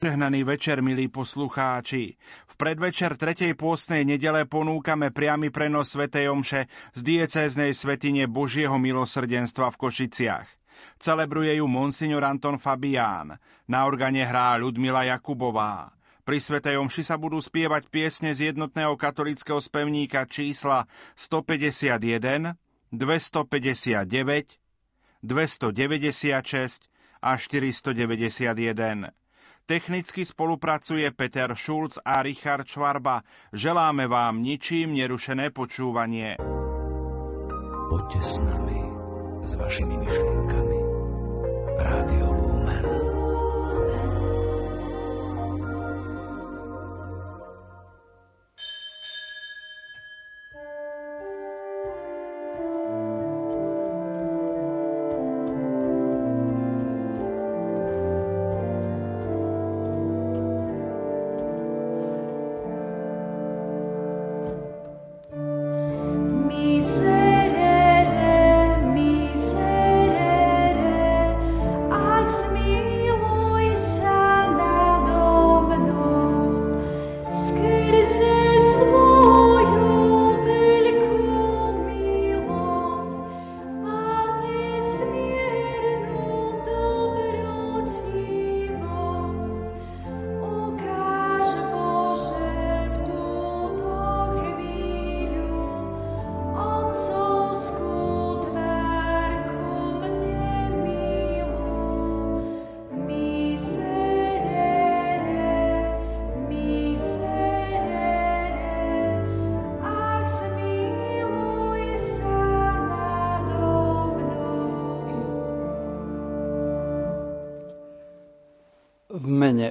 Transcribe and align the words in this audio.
Žehnaný 0.00 0.48
večer, 0.48 0.80
milí 0.80 1.12
poslucháči. 1.12 2.16
V 2.48 2.54
predvečer 2.56 3.20
tretej 3.20 3.52
pôstnej 3.52 4.08
nedele 4.08 4.48
ponúkame 4.48 5.12
priamy 5.12 5.52
prenos 5.52 5.92
Svetej 5.92 6.32
Omše 6.32 6.72
z 6.96 7.00
diecéznej 7.04 7.76
svetine 7.76 8.24
Božieho 8.24 8.80
milosrdenstva 8.80 9.68
v 9.68 9.76
Košiciach. 9.76 10.48
Celebruje 10.96 11.60
ju 11.60 11.68
monsignor 11.68 12.24
Anton 12.24 12.56
Fabián. 12.56 13.36
Na 13.68 13.84
organe 13.84 14.24
hrá 14.24 14.56
Ľudmila 14.56 15.04
Jakubová. 15.04 15.92
Pri 16.24 16.40
Svetej 16.40 16.80
Omši 16.80 17.04
sa 17.04 17.20
budú 17.20 17.36
spievať 17.36 17.92
piesne 17.92 18.32
z 18.32 18.56
jednotného 18.56 18.96
katolického 18.96 19.60
spevníka 19.60 20.24
čísla 20.24 20.88
151, 21.12 22.56
259, 22.88 24.08
296 25.20 26.88
a 27.20 27.36
491. 27.36 29.19
Technicky 29.70 30.26
spolupracuje 30.26 31.10
Peter 31.14 31.54
Schulz 31.54 32.02
a 32.02 32.26
Richard 32.26 32.66
Schwarba. 32.66 33.22
Želáme 33.54 34.10
vám 34.10 34.42
ničím 34.42 34.98
nerušené 34.98 35.54
počúvanie. 35.54 36.34
Poďte 37.86 38.18
s 38.18 38.42
nami, 38.42 38.80
s 39.46 39.54
vašimi 39.54 39.94
myšlienkami. 39.94 40.78
Rádio 41.86 42.39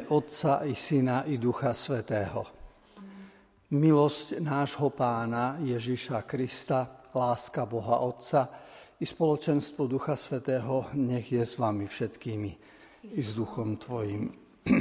Otca 0.10 0.66
i 0.66 0.74
Syna 0.74 1.30
i 1.30 1.38
Ducha 1.38 1.78
Svetého. 1.78 2.42
Milosť 3.70 4.42
nášho 4.42 4.90
pána 4.90 5.62
Ježiša 5.62 6.26
Krista, 6.26 7.06
láska 7.14 7.70
Boha 7.70 8.02
Otca 8.02 8.50
i 8.98 9.06
spoločenstvo 9.06 9.86
Ducha 9.86 10.18
Svetého 10.18 10.90
nech 10.98 11.30
je 11.30 11.46
s 11.46 11.62
vami 11.62 11.86
všetkými 11.86 12.52
i 13.14 13.22
s 13.22 13.38
duchom 13.38 13.78
Tvojim. 13.78 14.34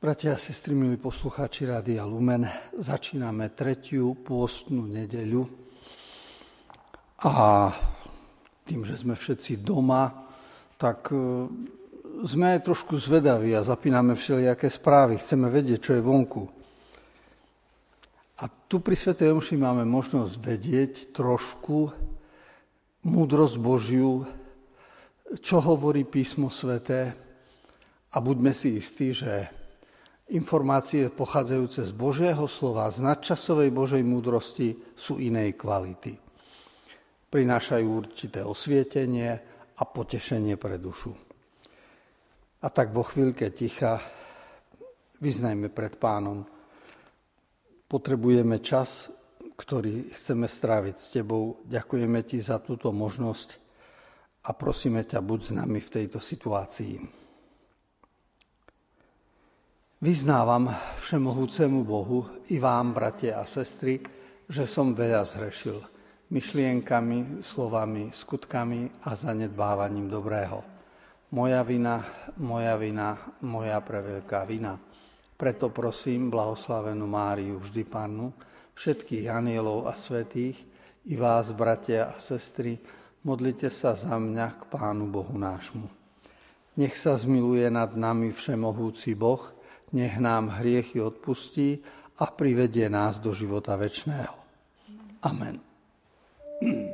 Bratia 0.00 0.32
a 0.32 0.40
sestry, 0.40 0.72
milí 0.72 0.96
poslucháči 0.96 1.68
Rádia 1.68 2.08
Lumen, 2.08 2.48
začíname 2.72 3.52
tretiu 3.52 4.16
pôstnu 4.16 4.88
nedeľu 4.88 5.44
a 7.20 7.68
tým, 8.64 8.80
že 8.80 8.96
sme 8.96 9.12
všetci 9.12 9.60
doma, 9.60 10.08
tak 10.80 11.12
sme 12.24 12.56
aj 12.56 12.72
trošku 12.72 12.96
zvedaví 12.96 13.52
a 13.52 13.60
zapíname 13.60 14.16
všelijaké 14.16 14.72
správy. 14.72 15.20
Chceme 15.20 15.52
vedieť, 15.52 15.78
čo 15.80 15.92
je 15.96 16.02
vonku. 16.02 16.48
A 18.40 18.48
tu 18.48 18.80
pri 18.80 18.96
Svetej 18.98 19.30
Omši 19.30 19.56
máme 19.60 19.84
možnosť 19.86 20.34
vedieť 20.40 20.92
trošku 21.14 21.92
múdrosť 23.04 23.56
Božiu, 23.60 24.24
čo 25.38 25.60
hovorí 25.60 26.02
písmo 26.08 26.48
Sveté 26.48 27.14
a 28.10 28.16
buďme 28.18 28.50
si 28.50 28.80
istí, 28.80 29.14
že 29.14 29.48
informácie 30.32 31.12
pochádzajúce 31.12 31.84
z 31.88 31.92
Božieho 31.92 32.46
slova, 32.48 32.88
z 32.88 33.04
nadčasovej 33.04 33.70
Božej 33.70 34.02
múdrosti 34.02 34.76
sú 34.96 35.20
inej 35.20 35.54
kvality. 35.60 36.16
Prinášajú 37.28 37.86
určité 37.86 38.40
osvietenie 38.46 39.30
a 39.74 39.82
potešenie 39.82 40.54
pre 40.54 40.78
dušu. 40.78 41.23
A 42.64 42.72
tak 42.72 42.96
vo 42.96 43.04
chvíľke 43.04 43.52
ticha 43.52 44.00
vyznajme 45.20 45.68
pred 45.68 46.00
pánom. 46.00 46.48
Potrebujeme 47.84 48.64
čas, 48.64 49.12
ktorý 49.52 50.08
chceme 50.16 50.48
stráviť 50.48 50.96
s 50.96 51.06
tebou. 51.12 51.60
Ďakujeme 51.68 52.24
ti 52.24 52.40
za 52.40 52.56
túto 52.64 52.88
možnosť 52.88 53.60
a 54.48 54.56
prosíme 54.56 55.04
ťa, 55.04 55.20
buď 55.20 55.40
s 55.44 55.50
nami 55.52 55.76
v 55.76 55.92
tejto 55.92 56.24
situácii. 56.24 57.04
Vyznávam 60.00 60.72
všemohúcemu 61.04 61.80
Bohu 61.84 62.48
i 62.48 62.56
vám, 62.56 62.96
bratia 62.96 63.40
a 63.40 63.48
sestry, 63.48 64.00
že 64.48 64.64
som 64.64 64.96
veľa 64.96 65.24
zhrešil 65.24 65.84
myšlienkami, 66.32 67.44
slovami, 67.44 68.08
skutkami 68.08 69.04
a 69.04 69.12
zanedbávaním 69.12 70.08
dobrého 70.08 70.73
moja 71.34 71.66
vina, 71.66 71.98
moja 72.38 72.78
vina, 72.78 73.18
moja 73.42 73.82
preveľká 73.82 74.46
vina. 74.46 74.78
Preto 75.34 75.74
prosím 75.74 76.30
blahoslavenú 76.30 77.10
Máriu, 77.10 77.58
vždy 77.58 77.82
Pannu, 77.82 78.30
všetkých 78.78 79.26
anielov 79.26 79.90
a 79.90 79.98
svetých, 79.98 80.54
i 81.10 81.18
vás, 81.18 81.50
bratia 81.50 82.14
a 82.14 82.16
sestry, 82.22 82.78
modlite 83.26 83.68
sa 83.68 83.98
za 83.98 84.14
mňa 84.14 84.46
k 84.56 84.62
Pánu 84.70 85.10
Bohu 85.10 85.34
nášmu. 85.34 85.90
Nech 86.78 86.94
sa 86.94 87.18
zmiluje 87.18 87.66
nad 87.66 87.98
nami 87.98 88.30
všemohúci 88.30 89.18
Boh, 89.18 89.42
nech 89.90 90.14
nám 90.22 90.62
hriechy 90.62 91.02
odpustí 91.02 91.82
a 92.22 92.30
privedie 92.30 92.86
nás 92.86 93.18
do 93.18 93.34
života 93.34 93.74
večného. 93.74 94.38
Amen. 95.26 95.58
Pane, 96.62 96.93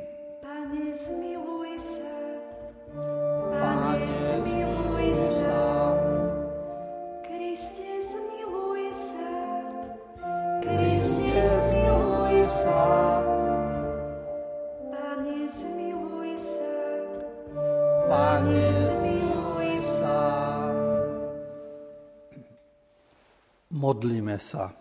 Modlíme 23.81 24.37
sa. 24.37 24.75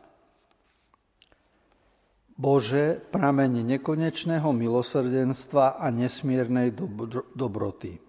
Bože, 2.35 2.99
prameni 2.99 3.63
nekonečného 3.65 4.51
milosrdenstva 4.53 5.79
a 5.79 5.89
nesmiernej 5.95 6.75
dobroty. 7.33 8.03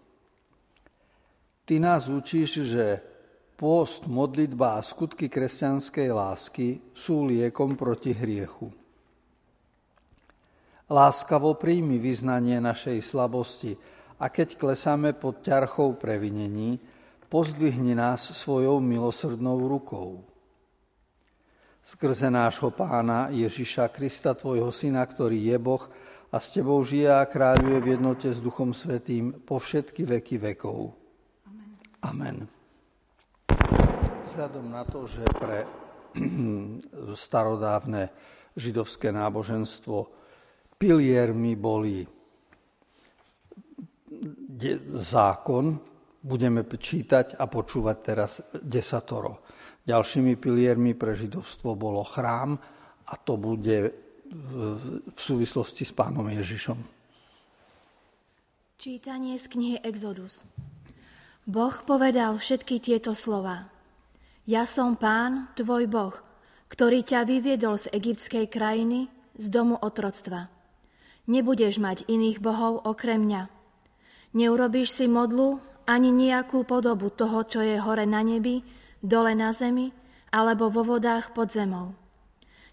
Ty 1.70 1.76
nás 1.80 2.10
učíš, 2.10 2.66
že 2.68 2.86
pôst, 3.56 4.10
modlitba 4.10 4.76
a 4.76 4.84
skutky 4.84 5.30
kresťanskej 5.30 6.10
lásky 6.10 6.68
sú 6.98 7.30
liekom 7.30 7.80
proti 7.80 8.12
hriechu. 8.12 8.74
Láskavo 10.92 11.56
príjmi 11.56 12.02
vyznanie 12.02 12.58
našej 12.58 13.00
slabosti 13.00 13.78
a 14.22 14.30
keď 14.30 14.62
klesáme 14.62 15.18
pod 15.18 15.42
ťarchou 15.42 15.98
previnení, 15.98 16.78
pozdvihni 17.26 17.98
nás 17.98 18.22
svojou 18.38 18.78
milosrdnou 18.78 19.66
rukou 19.66 20.32
skrze 21.82 22.30
nášho 22.30 22.70
pána 22.72 23.34
Ježiša 23.34 23.90
Krista, 23.90 24.38
tvojho 24.38 24.70
syna, 24.70 25.02
ktorý 25.02 25.50
je 25.52 25.58
Boh 25.58 25.84
a 26.32 26.38
s 26.38 26.54
tebou 26.54 26.80
žije 26.86 27.10
a 27.10 27.26
kráľuje 27.26 27.78
v 27.82 27.88
jednote 27.98 28.30
s 28.30 28.40
Duchom 28.40 28.72
Svetým 28.72 29.44
po 29.44 29.58
všetky 29.60 30.06
veky 30.06 30.38
vekov. 30.38 30.94
Amen. 31.50 31.68
Amen. 32.06 32.38
Vzhľadom 34.32 34.66
na 34.72 34.84
to, 34.88 35.10
že 35.10 35.26
pre 35.36 35.68
starodávne 37.28 38.14
židovské 38.56 39.12
náboženstvo 39.12 40.08
piliermi 40.80 41.60
boli 41.60 42.08
zákon, 44.98 45.80
budeme 46.22 46.62
čítať 46.66 47.42
a 47.42 47.50
počúvať 47.50 47.98
teraz 48.06 48.46
desatoro. 48.62 49.42
Ďalšími 49.82 50.38
piliermi 50.38 50.94
pre 50.94 51.18
židovstvo 51.18 51.74
bolo 51.74 52.06
chrám 52.06 52.54
a 53.10 53.14
to 53.18 53.42
bude 53.42 53.90
v 54.32 55.18
súvislosti 55.18 55.84
s 55.84 55.92
pánom 55.92 56.30
Ježišom. 56.30 56.78
Čítanie 58.78 59.38
z 59.38 59.46
knihy 59.50 59.78
Exodus. 59.82 60.42
Boh 61.46 61.74
povedal 61.84 62.38
všetky 62.38 62.78
tieto 62.78 63.18
slova. 63.18 63.70
Ja 64.46 64.66
som 64.70 64.98
pán, 64.98 65.54
tvoj 65.58 65.86
Boh, 65.90 66.16
ktorý 66.70 67.06
ťa 67.06 67.26
vyviedol 67.26 67.78
z 67.78 67.90
egyptskej 67.94 68.46
krajiny, 68.50 69.10
z 69.38 69.46
domu 69.50 69.78
otroctva. 69.78 70.50
Nebudeš 71.30 71.78
mať 71.78 72.10
iných 72.10 72.42
bohov 72.42 72.82
okrem 72.86 73.22
mňa. 73.26 73.61
Neurobíš 74.32 74.96
si 74.96 75.06
modlu 75.12 75.60
ani 75.84 76.12
nejakú 76.16 76.64
podobu 76.64 77.12
toho, 77.12 77.44
čo 77.44 77.60
je 77.60 77.76
hore 77.76 78.08
na 78.08 78.24
nebi, 78.24 78.64
dole 79.04 79.36
na 79.36 79.52
zemi 79.52 79.92
alebo 80.32 80.72
vo 80.72 80.88
vodách 80.88 81.36
pod 81.36 81.52
zemou. 81.52 81.92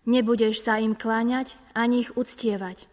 Nebudeš 0.07 0.63
sa 0.63 0.79
im 0.79 0.95
kláňať 0.95 1.59
ani 1.75 2.07
ich 2.07 2.15
uctievať. 2.15 2.87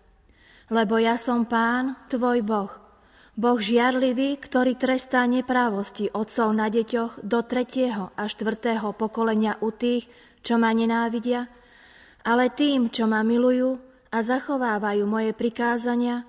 Lebo 0.73 0.97
ja 0.97 1.21
som 1.21 1.45
pán, 1.45 1.94
tvoj 2.09 2.41
Boh, 2.41 2.73
Boh 3.35 3.59
žiarlivý, 3.59 4.39
ktorý 4.39 4.79
trestá 4.79 5.27
neprávosti 5.27 6.07
otcov 6.09 6.56
na 6.56 6.71
deťoch 6.71 7.19
do 7.21 7.44
tretieho 7.44 8.15
a 8.15 8.31
štvrtého 8.31 8.95
pokolenia 8.95 9.59
u 9.59 9.75
tých, 9.75 10.07
čo 10.39 10.56
ma 10.56 10.71
nenávidia, 10.71 11.51
ale 12.23 12.50
tým, 12.50 12.89
čo 12.89 13.06
ma 13.06 13.21
milujú 13.21 13.75
a 14.09 14.17
zachovávajú 14.23 15.03
moje 15.03 15.35
prikázania, 15.35 16.23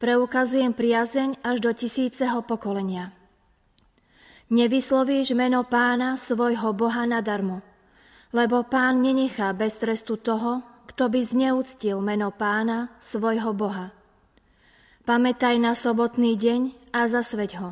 preukazujem 0.00 0.72
priazeň 0.72 1.44
až 1.44 1.60
do 1.60 1.70
tisíceho 1.76 2.40
pokolenia. 2.40 3.12
Nevyslovíš 4.50 5.36
meno 5.36 5.62
pána 5.62 6.16
svojho 6.16 6.72
Boha 6.72 7.04
nadarmo, 7.06 7.60
lebo 8.32 8.64
pán 8.66 9.04
nenechá 9.04 9.52
bez 9.52 9.76
trestu 9.78 10.16
toho, 10.16 10.64
kto 10.90 11.06
by 11.06 11.20
zneúctil 11.22 12.02
meno 12.02 12.34
pána 12.34 12.90
svojho 12.98 13.54
Boha. 13.54 13.94
Pamätaj 15.06 15.60
na 15.62 15.78
sobotný 15.78 16.34
deň 16.34 16.60
a 16.90 17.06
zasveď 17.06 17.50
ho. 17.62 17.70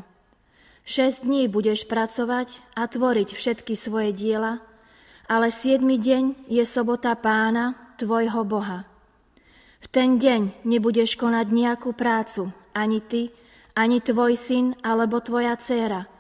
Šesť 0.89 1.27
dní 1.27 1.51
budeš 1.51 1.85
pracovať 1.85 2.63
a 2.79 2.89
tvoriť 2.89 3.35
všetky 3.35 3.75
svoje 3.77 4.15
diela, 4.17 4.65
ale 5.29 5.53
siedmy 5.53 6.01
deň 6.01 6.49
je 6.49 6.65
sobota 6.65 7.13
pána, 7.19 7.77
tvojho 8.01 8.47
Boha. 8.49 8.88
V 9.79 9.87
ten 9.87 10.19
deň 10.19 10.67
nebudeš 10.67 11.15
konať 11.15 11.47
nejakú 11.55 11.95
prácu, 11.95 12.51
ani 12.75 12.99
ty, 12.99 13.31
ani 13.79 14.03
tvoj 14.03 14.35
syn 14.35 14.75
alebo 14.83 15.23
tvoja 15.23 15.55
dcéra, 15.55 16.11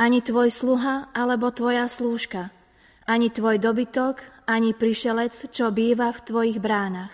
ani 0.00 0.24
tvoj 0.24 0.48
sluha 0.48 1.12
alebo 1.12 1.52
tvoja 1.52 1.84
slúžka, 1.88 2.48
ani 3.04 3.28
tvoj 3.28 3.60
dobytok, 3.60 4.24
ani 4.48 4.72
prišelec, 4.72 5.52
čo 5.52 5.68
býva 5.68 6.08
v 6.10 6.22
tvojich 6.24 6.58
bránach. 6.58 7.12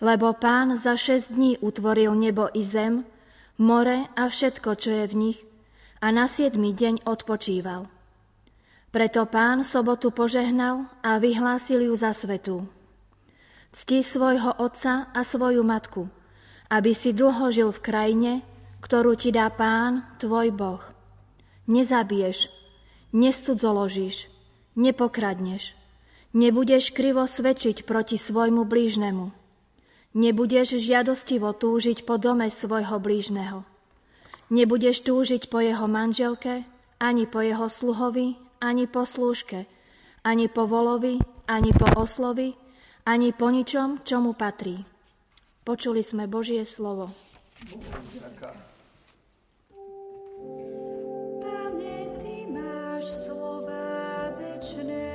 Lebo 0.00 0.32
pán 0.36 0.76
za 0.76 0.96
šesť 0.96 1.32
dní 1.32 1.52
utvoril 1.60 2.12
nebo 2.16 2.52
i 2.52 2.60
zem, 2.60 3.04
more 3.56 4.08
a 4.12 4.28
všetko, 4.28 4.70
čo 4.76 4.90
je 4.92 5.04
v 5.08 5.14
nich, 5.16 5.38
a 6.00 6.12
na 6.12 6.28
siedmy 6.28 6.76
deň 6.76 7.08
odpočíval. 7.08 7.88
Preto 8.92 9.28
pán 9.28 9.60
sobotu 9.64 10.08
požehnal 10.12 10.88
a 11.04 11.20
vyhlásil 11.20 11.84
ju 11.84 11.94
za 11.96 12.16
svetú. 12.16 12.64
Cti 13.72 14.02
svojho 14.02 14.58
otca 14.58 15.10
a 15.10 15.20
svoju 15.24 15.62
matku, 15.66 16.10
aby 16.70 16.94
si 16.94 17.14
dlho 17.14 17.50
žil 17.54 17.70
v 17.70 17.80
krajine, 17.82 18.32
ktorú 18.82 19.18
ti 19.18 19.34
dá 19.34 19.50
pán, 19.50 20.06
tvoj 20.22 20.54
Boh. 20.54 20.82
Nezabiješ, 21.66 22.46
nescudzoložíš, 23.10 24.30
nepokradneš, 24.78 25.74
nebudeš 26.36 26.94
krivo 26.94 27.26
svedčiť 27.26 27.82
proti 27.82 28.20
svojmu 28.20 28.62
blížnemu, 28.62 29.32
nebudeš 30.14 30.78
žiadostivo 30.78 31.50
túžiť 31.56 32.06
po 32.06 32.20
dome 32.20 32.52
svojho 32.52 33.02
blížneho, 33.02 33.66
nebudeš 34.52 35.02
túžiť 35.02 35.50
po 35.50 35.58
jeho 35.58 35.90
manželke, 35.90 36.62
ani 37.02 37.24
po 37.26 37.42
jeho 37.42 37.66
sluhovi, 37.66 38.38
ani 38.62 38.86
po 38.86 39.02
slúžke, 39.04 39.66
ani 40.22 40.46
po 40.46 40.64
volovi, 40.68 41.18
ani 41.50 41.70
po 41.74 41.86
oslovi, 41.98 42.54
ani 43.06 43.30
po 43.30 43.54
ničom, 43.54 44.02
čo 44.02 44.18
mu 44.18 44.34
patrí. 44.34 44.82
Počuli 45.62 46.02
sme 46.02 46.26
Božie 46.26 46.66
slovo. 46.66 47.14
Pane, 51.40 51.96
Ty 52.18 52.36
máš 52.50 53.06
slova 53.06 54.34
večného 54.34 55.05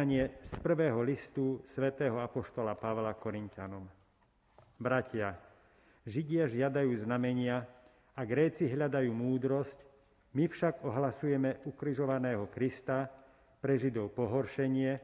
Čítanie 0.00 0.40
z 0.40 0.56
prvého 0.64 1.04
listu 1.04 1.60
svätého 1.68 2.24
Apoštola 2.24 2.72
Pavla 2.72 3.12
Korintianom. 3.12 3.84
Bratia, 4.80 5.36
Židia 6.08 6.48
žiadajú 6.48 6.88
znamenia, 7.04 7.68
a 8.16 8.24
Gréci 8.24 8.64
hľadajú 8.64 9.12
múdrosť, 9.12 9.76
my 10.40 10.48
však 10.48 10.88
ohlasujeme 10.88 11.68
ukrižovaného 11.68 12.48
Krista, 12.48 13.12
pre 13.60 13.76
Židov 13.76 14.16
pohoršenie, 14.16 14.96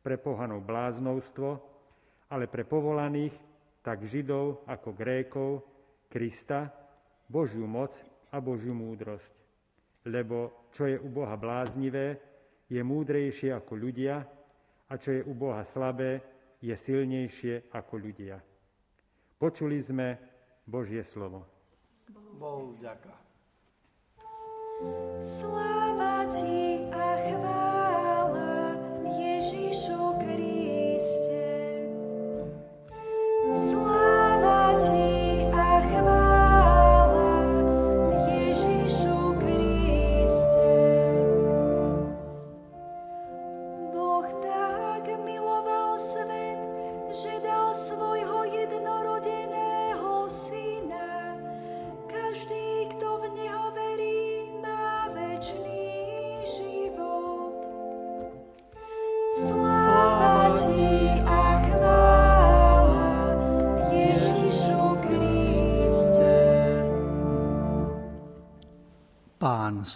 pre 0.00 0.16
pohanov 0.16 0.64
bláznovstvo, 0.64 1.48
ale 2.32 2.48
pre 2.48 2.64
povolaných, 2.64 3.36
tak 3.84 4.08
Židov 4.08 4.64
ako 4.64 4.96
Grékov, 4.96 5.50
Krista, 6.08 6.72
Božiu 7.28 7.68
moc 7.68 7.92
a 8.32 8.40
Božiu 8.40 8.72
múdrosť. 8.72 9.36
Lebo 10.08 10.64
čo 10.72 10.88
je 10.88 10.96
u 10.96 11.12
Boha 11.12 11.36
bláznivé, 11.36 12.29
je 12.70 12.80
múdrejšie 12.80 13.50
ako 13.50 13.74
ľudia 13.74 14.22
a 14.86 14.92
čo 14.94 15.18
je 15.18 15.22
u 15.26 15.34
Boha 15.34 15.66
slabé, 15.66 16.22
je 16.62 16.72
silnejšie 16.72 17.74
ako 17.74 17.94
ľudia. 17.98 18.38
Počuli 19.40 19.82
sme 19.82 20.18
Božie 20.64 21.02
slovo. 21.02 21.46
Bohu 22.40 22.72
vďaka. 22.78 23.14
Sláva 25.20 26.24
ti 26.32 26.88
a 26.88 27.06
chvála 27.28 27.59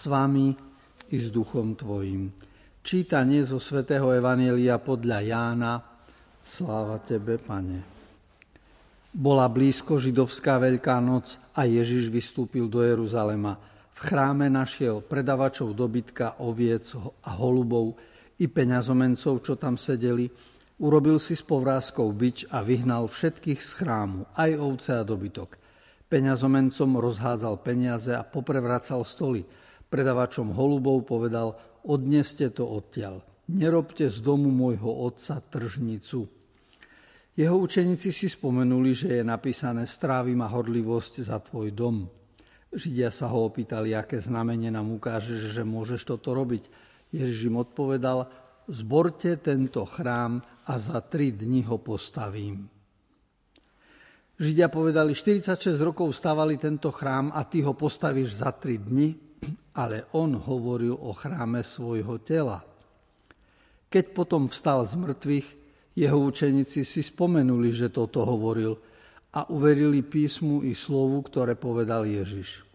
s 0.04 0.12
vami 0.12 0.52
i 1.08 1.16
s 1.16 1.32
duchom 1.32 1.73
tvojim. 1.73 2.28
Čítanie 2.84 3.40
zo 3.49 3.56
svätého 3.56 4.12
Evanielia 4.12 4.76
podľa 4.76 5.25
Jána. 5.25 5.80
Sláva 6.44 7.00
tebe, 7.00 7.40
Pane. 7.40 7.80
Bola 9.16 9.49
blízko 9.49 9.96
židovská 9.96 10.61
veľká 10.61 11.00
noc 11.00 11.40
a 11.56 11.64
Ježiš 11.64 12.12
vystúpil 12.12 12.68
do 12.68 12.84
Jeruzalema. 12.84 13.56
V 13.96 14.00
chráme 14.04 14.52
našiel 14.52 15.00
predavačov 15.00 15.73
dobytka, 15.73 16.37
oviec 16.44 16.84
a 17.25 17.30
holubov 17.40 17.96
i 18.37 18.44
peňazomencov, 18.44 19.40
čo 19.40 19.56
tam 19.56 19.80
sedeli. 19.80 20.28
Urobil 20.84 21.16
si 21.16 21.32
s 21.32 21.40
povrázkou 21.40 22.12
bič 22.12 22.44
a 22.52 22.61
vyhnal 22.61 23.08
všetkých 23.08 23.56
z 23.56 23.70
chrámu, 23.80 24.28
aj 24.37 24.50
ovce 24.61 25.00
a 25.00 25.00
dobytok. 25.00 25.56
Peňazomencom 26.12 27.00
rozhádzal 27.00 27.56
peniaze 27.64 28.12
a 28.12 28.20
poprevracal 28.20 29.00
stoly. 29.08 29.63
Predavačom 29.94 30.50
holubov 30.58 31.06
povedal, 31.06 31.54
odneste 31.86 32.50
to 32.50 32.66
odtiaľ. 32.66 33.22
Nerobte 33.54 34.10
z 34.10 34.18
domu 34.26 34.50
môjho 34.50 34.90
otca 34.90 35.38
tržnicu. 35.38 36.26
Jeho 37.38 37.56
učeníci 37.62 38.10
si 38.10 38.26
spomenuli, 38.26 38.90
že 38.90 39.22
je 39.22 39.22
napísané 39.22 39.86
strávi 39.86 40.34
ma 40.34 40.50
horlivosť 40.50 41.30
za 41.30 41.38
tvoj 41.38 41.70
dom. 41.70 42.10
Židia 42.74 43.14
sa 43.14 43.30
ho 43.30 43.46
opýtali, 43.46 43.94
aké 43.94 44.18
znamenie 44.18 44.74
nám 44.74 44.90
ukáže, 44.90 45.38
že 45.38 45.62
môžeš 45.62 46.10
toto 46.10 46.34
robiť. 46.34 46.66
Ježiš 47.14 47.54
im 47.54 47.62
odpovedal, 47.62 48.26
zborte 48.66 49.38
tento 49.38 49.86
chrám 49.86 50.42
a 50.66 50.74
za 50.74 51.06
tri 51.06 51.30
dni 51.30 51.70
ho 51.70 51.78
postavím. 51.78 52.66
Židia 54.42 54.66
povedali, 54.66 55.14
46 55.14 55.78
rokov 55.78 56.10
stavali 56.10 56.58
tento 56.58 56.90
chrám 56.90 57.30
a 57.30 57.46
ty 57.46 57.62
ho 57.62 57.78
postavíš 57.78 58.42
za 58.42 58.50
tri 58.50 58.82
dni, 58.82 59.24
ale 59.74 60.06
on 60.14 60.38
hovoril 60.38 60.94
o 60.94 61.10
chráme 61.10 61.66
svojho 61.66 62.22
tela. 62.22 62.62
Keď 63.90 64.04
potom 64.14 64.50
vstal 64.50 64.86
z 64.86 64.94
mŕtvych, 64.98 65.48
jeho 65.94 66.18
učeníci 66.18 66.82
si 66.82 67.02
spomenuli, 67.02 67.70
že 67.70 67.90
toto 67.90 68.26
hovoril 68.26 68.74
a 69.34 69.46
uverili 69.50 70.02
písmu 70.02 70.66
i 70.66 70.74
slovu, 70.74 71.22
ktoré 71.22 71.54
povedal 71.54 72.06
Ježiš. 72.06 72.66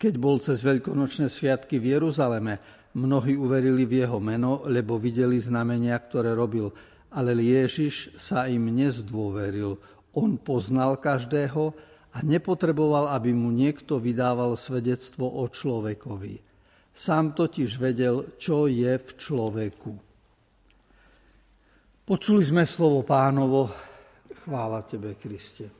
Keď 0.00 0.14
bol 0.16 0.40
cez 0.42 0.62
veľkonočné 0.64 1.28
sviatky 1.30 1.78
v 1.78 1.98
Jeruzaleme, 1.98 2.58
mnohí 2.96 3.38
uverili 3.38 3.86
v 3.86 4.06
jeho 4.06 4.18
meno, 4.18 4.66
lebo 4.66 4.98
videli 4.98 5.38
znamenia, 5.38 5.94
ktoré 5.98 6.34
robil, 6.34 6.72
ale 7.14 7.34
Ježiš 7.38 8.14
sa 8.18 8.46
im 8.46 8.70
nezdôveril. 8.70 9.78
On 10.16 10.38
poznal 10.38 10.98
každého 10.98 11.89
a 12.10 12.18
nepotreboval, 12.26 13.14
aby 13.14 13.30
mu 13.30 13.54
niekto 13.54 14.02
vydával 14.02 14.58
svedectvo 14.58 15.30
o 15.30 15.46
človekovi. 15.46 16.42
Sám 16.90 17.32
totiž 17.38 17.78
vedel, 17.78 18.34
čo 18.34 18.66
je 18.66 18.98
v 18.98 19.10
človeku. 19.14 19.92
Počuli 22.02 22.42
sme 22.42 22.66
slovo 22.66 23.06
pánovo. 23.06 23.70
Chvála 24.42 24.82
tebe, 24.82 25.14
Kriste. 25.14 25.70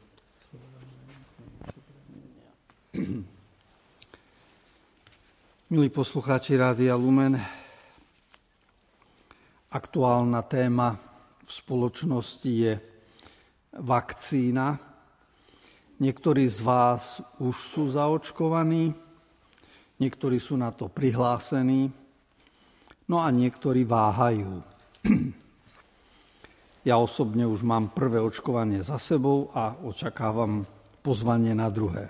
Milí 5.71 5.89
poslucháči 5.91 6.59
Rádia 6.59 6.99
Lumen, 6.99 7.39
aktuálna 9.71 10.43
téma 10.47 10.99
v 11.47 11.51
spoločnosti 11.51 12.51
je 12.51 12.75
vakcína. 13.79 14.90
Niektorí 16.01 16.49
z 16.49 16.65
vás 16.65 17.21
už 17.37 17.53
sú 17.61 17.93
zaočkovaní, 17.93 18.97
niektorí 20.01 20.41
sú 20.41 20.57
na 20.57 20.73
to 20.73 20.89
prihlásení, 20.89 21.93
no 23.05 23.21
a 23.21 23.29
niektorí 23.29 23.85
váhajú. 23.85 24.65
Ja 26.81 26.97
osobne 26.97 27.45
už 27.45 27.61
mám 27.61 27.93
prvé 27.93 28.25
očkovanie 28.25 28.81
za 28.81 28.97
sebou 28.97 29.53
a 29.53 29.77
očakávam 29.85 30.65
pozvanie 31.05 31.53
na 31.53 31.69
druhé. 31.69 32.09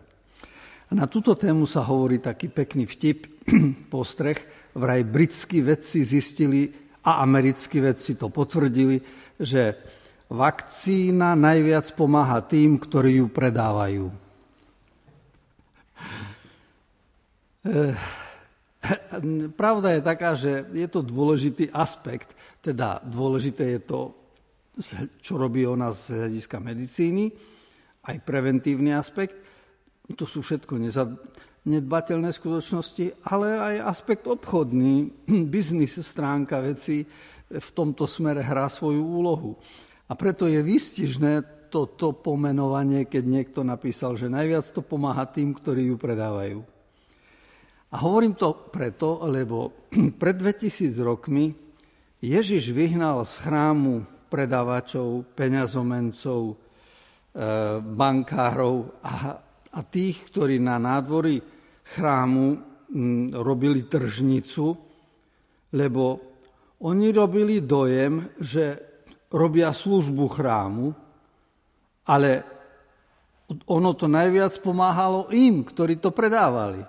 A 0.87 0.94
na 0.94 1.11
túto 1.11 1.35
tému 1.35 1.66
sa 1.66 1.82
hovorí 1.82 2.23
taký 2.23 2.47
pekný 2.47 2.87
vtip, 2.87 3.26
postreh. 3.90 4.38
Vraj 4.78 5.02
britskí 5.02 5.66
vedci 5.66 6.06
zistili 6.06 6.70
a 7.02 7.18
americkí 7.18 7.82
vedci 7.82 8.14
to 8.14 8.30
potvrdili, 8.30 9.02
že 9.42 9.75
vakcína 10.30 11.34
najviac 11.34 11.90
pomáha 11.99 12.38
tým, 12.46 12.78
ktorí 12.78 13.18
ju 13.18 13.26
predávajú. 13.26 14.14
Pravda 19.52 19.88
je 19.99 20.00
taká, 20.00 20.30
že 20.38 20.64
je 20.72 20.88
to 20.88 21.04
dôležitý 21.04 21.68
aspekt, 21.75 22.32
teda 22.64 23.02
dôležité 23.04 23.76
je 23.76 23.80
to, 23.84 24.00
čo 25.20 25.37
robí 25.37 25.66
o 25.68 25.76
nás 25.76 26.08
z 26.08 26.16
hľadiska 26.16 26.56
medicíny, 26.62 27.28
aj 28.08 28.16
preventívny 28.25 28.96
aspekt. 28.96 29.37
To 30.16 30.25
sú 30.25 30.40
všetko 30.40 30.80
nedbateľné 31.68 32.32
skutočnosti, 32.32 33.28
ale 33.28 33.60
aj 33.60 33.76
aspekt 33.84 34.25
obchodný, 34.25 35.12
biznis 35.52 36.00
stránka 36.00 36.64
veci 36.64 37.04
v 37.50 37.68
tomto 37.75 38.06
smere 38.06 38.40
hrá 38.40 38.70
svoju 38.70 39.02
úlohu. 39.04 39.58
A 40.11 40.19
preto 40.19 40.50
je 40.50 40.59
výstižné 40.59 41.62
toto 41.71 42.11
pomenovanie, 42.11 43.07
keď 43.07 43.25
niekto 43.31 43.61
napísal, 43.62 44.19
že 44.19 44.26
najviac 44.26 44.67
to 44.75 44.83
pomáha 44.83 45.23
tým, 45.31 45.55
ktorí 45.55 45.95
ju 45.95 45.97
predávajú. 45.97 46.59
A 47.90 47.97
hovorím 48.02 48.35
to 48.35 48.71
preto, 48.75 49.23
lebo 49.31 49.87
pred 50.21 50.35
2000 50.35 50.99
rokmi 51.07 51.55
Ježiš 52.19 52.75
vyhnal 52.75 53.23
z 53.23 53.47
chrámu 53.47 54.02
predávačov, 54.26 55.31
peňazomencov, 55.35 56.43
e, 56.50 56.55
bankárov 57.81 58.76
a, 59.02 59.14
a 59.71 59.81
tých, 59.87 60.26
ktorí 60.31 60.59
na 60.59 60.79
nádvorí 60.79 61.38
chrámu 61.87 62.47
robili 63.31 63.87
tržnicu, 63.87 64.75
lebo 65.79 66.05
oni 66.83 67.14
robili 67.14 67.62
dojem, 67.62 68.35
že 68.43 68.89
robia 69.30 69.70
službu 69.70 70.26
chrámu, 70.26 70.90
ale 72.10 72.42
ono 73.66 73.90
to 73.94 74.06
najviac 74.10 74.58
pomáhalo 74.62 75.30
im, 75.34 75.62
ktorí 75.62 75.99
to 75.99 76.10
predávali. 76.10 76.82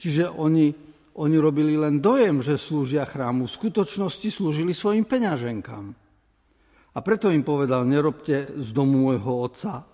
Čiže 0.00 0.30
oni, 0.30 0.70
oni 1.18 1.36
robili 1.38 1.74
len 1.76 1.98
dojem, 1.98 2.42
že 2.42 2.58
slúžia 2.58 3.06
chrámu. 3.06 3.46
V 3.46 3.56
skutočnosti 3.58 4.28
slúžili 4.30 4.74
svojim 4.74 5.06
peňaženkám. 5.06 5.86
A 6.90 6.98
preto 7.06 7.30
im 7.30 7.46
povedal, 7.46 7.86
nerobte 7.86 8.50
z 8.50 8.68
domu 8.74 9.10
môjho 9.10 9.46
otca 9.46 9.86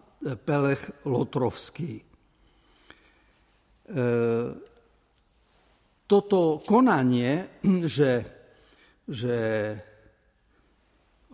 Pelech 0.45 1.05
Lotrovský. 1.05 2.01
toto 6.07 6.41
konanie, 6.65 7.61
že, 7.97 8.13
že 9.05 9.37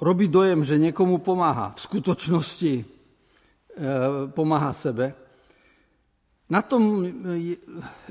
robí 0.03 0.27
dojem, 0.27 0.67
že 0.67 0.83
niekomu 0.83 1.23
pomáha, 1.23 1.71
v 1.79 1.81
skutočnosti 1.87 2.75
e, 2.75 2.85
pomáha 4.35 4.75
sebe, 4.75 5.15
na 6.51 6.61
tom 6.61 7.01
je, 7.39 7.57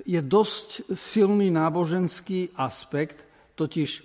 je 0.02 0.22
dosť 0.24 0.98
silný 0.98 1.54
náboženský 1.54 2.58
aspekt, 2.58 3.22
totiž 3.54 4.02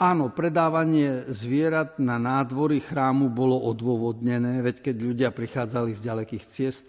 áno, 0.00 0.32
predávanie 0.32 1.28
zvierat 1.28 2.00
na 2.00 2.16
nádvory 2.16 2.80
chrámu 2.80 3.28
bolo 3.28 3.60
odôvodnené, 3.60 4.64
veď 4.64 4.88
keď 4.88 4.96
ľudia 4.96 5.30
prichádzali 5.36 5.92
z 5.92 6.00
ďalekých 6.00 6.44
ciest, 6.48 6.86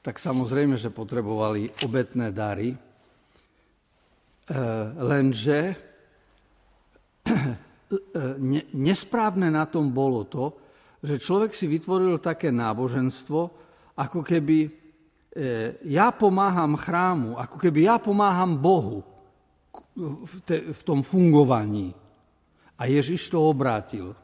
tak 0.00 0.16
samozrejme, 0.16 0.80
že 0.80 0.94
potrebovali 0.94 1.68
obetné 1.84 2.32
dary. 2.32 2.72
E, 2.72 2.78
lenže 5.04 5.76
e, 7.94 8.00
nesprávne 8.74 9.48
na 9.48 9.64
tom 9.64 9.90
bolo 9.94 10.26
to, 10.26 10.54
že 11.04 11.20
človek 11.20 11.52
si 11.52 11.68
vytvoril 11.68 12.16
také 12.18 12.48
náboženstvo, 12.48 13.40
ako 13.94 14.20
keby 14.24 14.58
e, 14.64 14.70
ja 15.86 16.10
pomáham 16.10 16.74
chrámu, 16.74 17.36
ako 17.36 17.56
keby 17.60 17.86
ja 17.86 17.96
pomáham 18.00 18.56
Bohu 18.56 19.04
v, 20.00 20.34
te, 20.42 20.72
v 20.72 20.80
tom 20.82 21.04
fungovaní. 21.04 21.94
A 22.80 22.90
Ježiš 22.90 23.30
to 23.30 23.38
obrátil. 23.38 24.16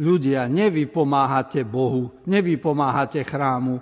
Ľudia, 0.00 0.48
nevy 0.48 0.88
pomáhate 0.88 1.62
Bohu, 1.62 2.24
nevy 2.24 2.56
pomáhate 2.56 3.20
chrámu, 3.20 3.78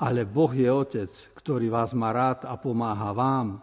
ale 0.00 0.24
Boh 0.24 0.50
je 0.50 0.66
Otec, 0.72 1.12
ktorý 1.36 1.68
vás 1.68 1.92
má 1.92 2.10
rád 2.10 2.48
a 2.48 2.56
pomáha 2.56 3.12
vám. 3.12 3.60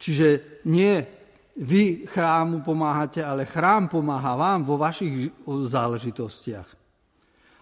Čiže 0.00 0.62
nie 0.64 1.17
vy 1.58 2.06
chrámu 2.06 2.62
pomáhate, 2.62 3.18
ale 3.18 3.42
chrám 3.42 3.90
pomáha 3.90 4.38
vám 4.38 4.62
vo 4.62 4.78
vašich 4.78 5.34
záležitostiach. 5.46 6.68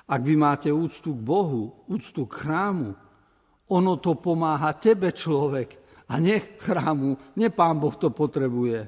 Ak 0.07 0.21
vy 0.23 0.37
máte 0.39 0.69
úctu 0.71 1.17
k 1.17 1.21
Bohu, 1.25 1.89
úctu 1.91 2.29
k 2.29 2.47
chrámu, 2.47 2.95
ono 3.67 3.93
to 3.99 4.15
pomáha 4.15 4.77
tebe, 4.79 5.11
človek, 5.11 5.83
a 6.07 6.23
nie 6.23 6.39
chrámu, 6.39 7.35
nie 7.35 7.51
pán 7.51 7.83
Boh 7.83 7.95
to 7.99 8.15
potrebuje. 8.15 8.87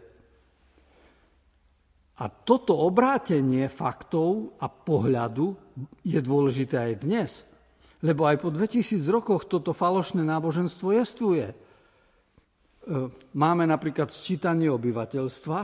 A 2.18 2.24
toto 2.30 2.78
obrátenie 2.78 3.66
faktov 3.70 4.54
a 4.62 4.70
pohľadu 4.70 5.54
je 6.02 6.18
dôležité 6.22 6.78
aj 6.78 6.94
dnes. 7.02 7.30
Lebo 8.02 8.26
aj 8.26 8.38
po 8.38 8.54
2000 8.54 9.02
rokoch 9.10 9.50
toto 9.50 9.74
falošné 9.74 10.22
náboženstvo 10.22 10.94
jestvuje. 10.94 11.50
E, 12.88 13.12
máme 13.36 13.68
napríklad 13.68 14.08
sčítanie 14.08 14.72
obyvateľstva 14.72 15.58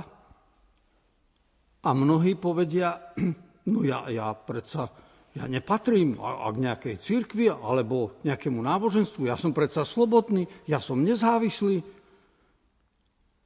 a 1.80 1.88
mnohí 1.96 2.36
povedia, 2.36 3.16
no 3.72 3.80
ja, 3.80 4.04
ja 4.12 4.36
predsa 4.36 4.92
ja 5.34 5.50
nepatrím 5.50 6.14
k 6.14 6.56
nejakej 6.62 6.96
cirkvi 7.02 7.50
alebo 7.50 8.22
nejakému 8.22 8.62
náboženstvu, 8.62 9.26
ja 9.26 9.34
som 9.34 9.50
predsa 9.50 9.82
slobodný, 9.82 10.46
ja 10.70 10.78
som 10.78 11.02
nezávislý. 11.02 11.82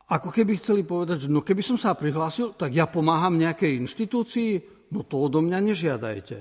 Ako 0.08 0.28
keby 0.28 0.60
chceli 0.60 0.84
povedať, 0.84 1.28
že 1.28 1.32
no 1.32 1.40
keby 1.40 1.64
som 1.64 1.80
sa 1.80 1.96
prihlásil, 1.96 2.52
tak 2.60 2.76
ja 2.76 2.84
pomáham 2.84 3.40
nejakej 3.40 3.80
inštitúcii, 3.80 4.50
no 4.92 5.00
to 5.00 5.16
odo 5.16 5.40
mňa 5.40 5.58
nežiadajte. 5.64 6.38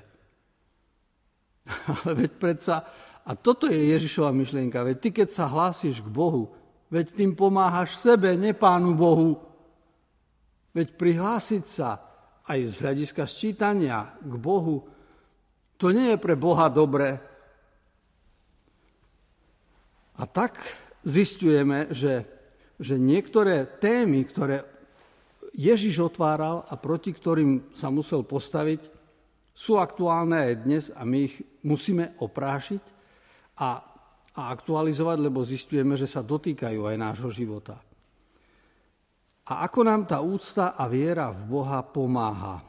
Ale 1.96 2.12
veď 2.28 2.32
predsa, 2.36 2.84
a 3.24 3.32
toto 3.40 3.72
je 3.72 3.96
Ježišova 3.96 4.36
myšlienka, 4.36 4.84
veď 4.84 4.98
ty 5.00 5.10
keď 5.16 5.28
sa 5.32 5.48
hlásiš 5.48 6.04
k 6.04 6.12
Bohu, 6.12 6.52
Veď 6.88 7.20
tým 7.20 7.36
pomáhaš 7.36 8.00
sebe, 8.00 8.40
ne 8.40 8.56
Pánu 8.56 8.96
Bohu. 8.96 9.44
Veď 10.72 10.96
prihlásiť 10.96 11.64
sa 11.68 12.00
aj 12.48 12.60
z 12.64 12.76
hľadiska 12.80 13.24
sčítania 13.28 14.16
k 14.24 14.34
Bohu, 14.40 14.88
to 15.78 15.94
nie 15.94 16.16
je 16.16 16.18
pre 16.18 16.34
Boha 16.34 16.72
dobré. 16.72 17.22
A 20.18 20.24
tak 20.26 20.58
zistujeme, 21.06 21.94
že, 21.94 22.26
že 22.82 22.98
niektoré 22.98 23.68
témy, 23.78 24.26
ktoré 24.26 24.66
Ježiš 25.54 26.14
otváral 26.14 26.66
a 26.66 26.74
proti 26.78 27.14
ktorým 27.14 27.74
sa 27.78 27.94
musel 27.94 28.26
postaviť, 28.26 28.90
sú 29.58 29.82
aktuálne 29.82 30.38
aj 30.38 30.54
dnes 30.66 30.84
a 30.94 31.02
my 31.02 31.18
ich 31.26 31.42
musíme 31.66 32.14
oprášiť 32.22 32.84
a 33.58 33.82
a 34.38 34.54
aktualizovať, 34.54 35.18
lebo 35.18 35.42
zistujeme, 35.42 35.98
že 35.98 36.06
sa 36.06 36.22
dotýkajú 36.22 36.86
aj 36.86 36.96
nášho 36.96 37.34
života. 37.34 37.82
A 39.50 39.66
ako 39.66 39.82
nám 39.82 40.06
tá 40.06 40.22
úcta 40.22 40.78
a 40.78 40.86
viera 40.86 41.34
v 41.34 41.42
Boha 41.50 41.82
pomáha? 41.82 42.62
E, 42.62 42.64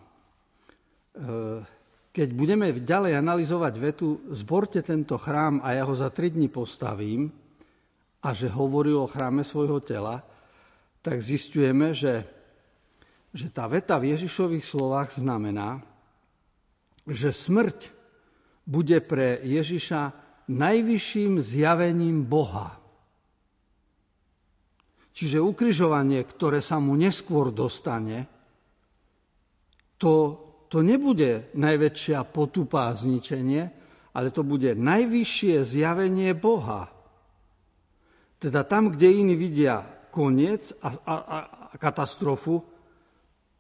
keď 2.09 2.29
budeme 2.33 2.73
ďalej 2.73 3.21
analyzovať 3.21 3.75
vetu, 3.77 4.25
zborte 4.33 4.81
tento 4.81 5.21
chrám 5.21 5.61
a 5.61 5.77
ja 5.77 5.85
ho 5.85 5.93
za 5.93 6.09
tri 6.09 6.33
dni 6.33 6.49
postavím, 6.49 7.29
a 8.19 8.35
že 8.35 8.51
hovoril 8.51 8.99
o 8.99 9.11
chráme 9.11 9.47
svojho 9.47 9.79
tela, 9.79 10.27
tak 11.05 11.23
zistujeme, 11.23 11.95
že, 11.95 12.27
že 13.31 13.47
tá 13.53 13.71
veta 13.71 13.95
v 14.01 14.11
Ježišových 14.17 14.67
slovách 14.67 15.23
znamená, 15.23 15.79
že 17.07 17.31
smrť 17.31 17.95
bude 18.67 18.99
pre 19.01 19.39
Ježiša 19.47 20.28
najvyšším 20.49 21.41
zjavením 21.41 22.25
Boha. 22.25 22.81
Čiže 25.13 25.43
ukrižovanie, 25.43 26.23
ktoré 26.25 26.63
sa 26.63 26.79
mu 26.79 26.95
neskôr 26.95 27.51
dostane, 27.51 28.31
to, 29.99 30.15
to 30.71 30.79
nebude 30.79 31.51
najväčšia 31.59 32.23
potupa 32.31 32.95
a 32.95 32.97
zničenie, 32.97 33.63
ale 34.15 34.29
to 34.31 34.47
bude 34.47 34.79
najvyššie 34.79 35.67
zjavenie 35.67 36.33
Boha. 36.39 36.87
Teda 38.39 38.63
tam, 38.63 38.95
kde 38.95 39.11
iní 39.11 39.35
vidia 39.35 39.83
koniec 40.15 40.71
a, 40.79 40.89
a, 40.95 41.15
a 41.19 41.75
katastrofu, 41.83 42.63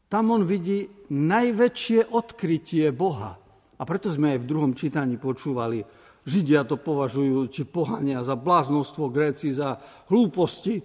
tam 0.06 0.30
on 0.30 0.46
vidí 0.46 0.86
najväčšie 1.10 2.14
odkrytie 2.14 2.94
Boha. 2.94 3.34
A 3.78 3.82
preto 3.82 4.08
sme 4.14 4.34
aj 4.34 4.46
v 4.46 4.48
druhom 4.48 4.72
čítaní 4.78 5.18
počúvali, 5.18 5.82
Židia 6.24 6.66
to 6.66 6.80
považujú, 6.80 7.46
či 7.52 7.68
pohania 7.68 8.24
za 8.24 8.34
bláznostvo, 8.34 9.12
Gréci 9.12 9.54
za 9.54 9.78
hlúposti. 10.10 10.80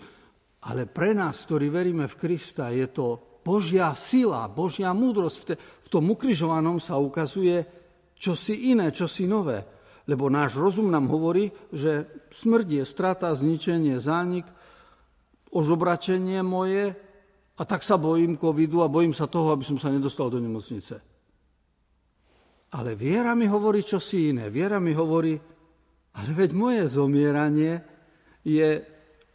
Ale 0.64 0.88
pre 0.88 1.12
nás, 1.12 1.44
ktorí 1.44 1.68
veríme 1.68 2.08
v 2.08 2.20
Krista, 2.20 2.72
je 2.72 2.88
to 2.88 3.40
Božia 3.44 3.92
sila, 4.00 4.48
Božia 4.48 4.96
múdrosť. 4.96 5.60
V 5.84 5.88
tom 5.92 6.08
ukrižovanom 6.16 6.80
sa 6.80 6.96
ukazuje 6.96 7.68
čosi 8.16 8.72
iné, 8.72 8.96
čosi 8.96 9.28
nové. 9.28 9.60
Lebo 10.08 10.32
náš 10.32 10.60
rozum 10.60 10.88
nám 10.88 11.12
hovorí, 11.12 11.52
že 11.72 12.08
smrť 12.32 12.68
je 12.80 12.84
strata, 12.88 13.36
zničenie, 13.36 14.00
zánik, 14.00 14.48
ožobračenie 15.52 16.40
moje 16.44 16.96
a 17.54 17.62
tak 17.64 17.84
sa 17.86 18.00
bojím 18.00 18.40
covidu 18.40 18.82
a 18.82 18.92
bojím 18.92 19.14
sa 19.14 19.30
toho, 19.30 19.54
aby 19.54 19.64
som 19.64 19.78
sa 19.78 19.94
nedostal 19.94 20.32
do 20.32 20.42
nemocnice. 20.42 21.13
Ale 22.74 22.98
viera 22.98 23.38
mi 23.38 23.46
hovorí 23.46 23.86
čosi 23.86 24.34
iné. 24.34 24.50
Viera 24.50 24.82
mi 24.82 24.98
hovorí, 24.98 25.38
ale 26.18 26.30
veď 26.34 26.50
moje 26.58 26.84
zomieranie 26.90 27.78
je 28.42 28.82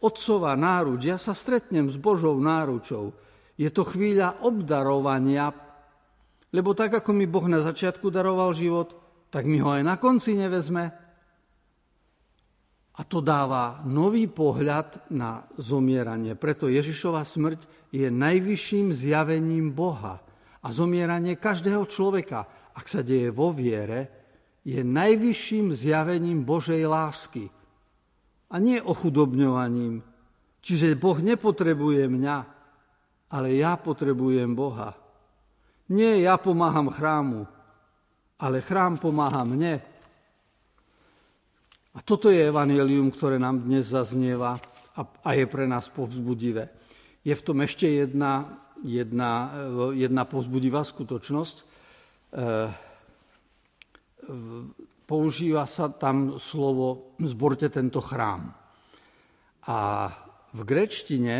otcová 0.03 0.59
náruč. 0.59 1.07
Ja 1.07 1.15
sa 1.15 1.31
stretnem 1.31 1.87
s 1.87 1.95
Božou 1.95 2.35
náručou. 2.35 3.15
Je 3.59 3.71
to 3.71 3.87
chvíľa 3.87 4.43
obdarovania, 4.43 5.51
lebo 6.51 6.75
tak, 6.75 6.99
ako 6.99 7.11
mi 7.15 7.27
Boh 7.27 7.47
na 7.47 7.63
začiatku 7.63 8.11
daroval 8.11 8.55
život, 8.55 8.95
tak 9.29 9.45
mi 9.45 9.59
ho 9.63 9.71
aj 9.71 9.83
na 9.87 9.95
konci 9.95 10.35
nevezme. 10.35 10.89
A 12.99 13.01
to 13.07 13.23
dáva 13.23 13.79
nový 13.87 14.27
pohľad 14.27 15.07
na 15.15 15.47
zomieranie. 15.55 16.35
Preto 16.35 16.67
Ježišova 16.67 17.23
smrť 17.23 17.91
je 17.95 18.11
najvyšším 18.11 18.91
zjavením 18.91 19.71
Boha. 19.71 20.19
A 20.59 20.67
zomieranie 20.75 21.39
každého 21.39 21.87
človeka 21.87 22.43
ak 22.79 22.87
sa 22.87 23.03
deje 23.03 23.27
vo 23.35 23.51
viere, 23.51 24.07
je 24.63 24.79
najvyšším 24.79 25.75
zjavením 25.75 26.47
Božej 26.47 26.87
lásky 26.87 27.51
a 28.47 28.55
nie 28.63 28.79
ochudobňovaním. 28.79 29.99
Čiže 30.63 30.95
Boh 30.95 31.19
nepotrebuje 31.19 32.07
mňa, 32.07 32.37
ale 33.35 33.47
ja 33.59 33.75
potrebujem 33.75 34.55
Boha. 34.55 34.95
Nie 35.91 36.23
ja 36.23 36.39
pomáham 36.39 36.87
chrámu, 36.87 37.43
ale 38.39 38.63
chrám 38.63 38.95
pomáha 38.95 39.43
mne. 39.43 39.83
A 41.91 41.99
toto 41.99 42.31
je 42.31 42.47
evanelium, 42.47 43.11
ktoré 43.11 43.41
nám 43.41 43.59
dnes 43.67 43.91
zaznieva 43.91 44.55
a, 44.95 45.29
je 45.35 45.45
pre 45.51 45.67
nás 45.67 45.91
povzbudivé. 45.91 46.71
Je 47.27 47.35
v 47.35 47.43
tom 47.43 47.59
ešte 47.59 47.89
jedna, 47.89 48.55
jedna, 48.85 49.51
jedna 49.91 50.23
povzbudivá 50.23 50.87
skutočnosť, 50.87 51.68
používa 55.09 55.65
sa 55.65 55.89
tam 55.89 56.37
slovo 56.37 57.17
zborte 57.17 57.73
tento 57.73 57.97
chrám. 57.97 58.53
A 59.69 59.77
v 60.53 60.61
grečtine 60.65 61.37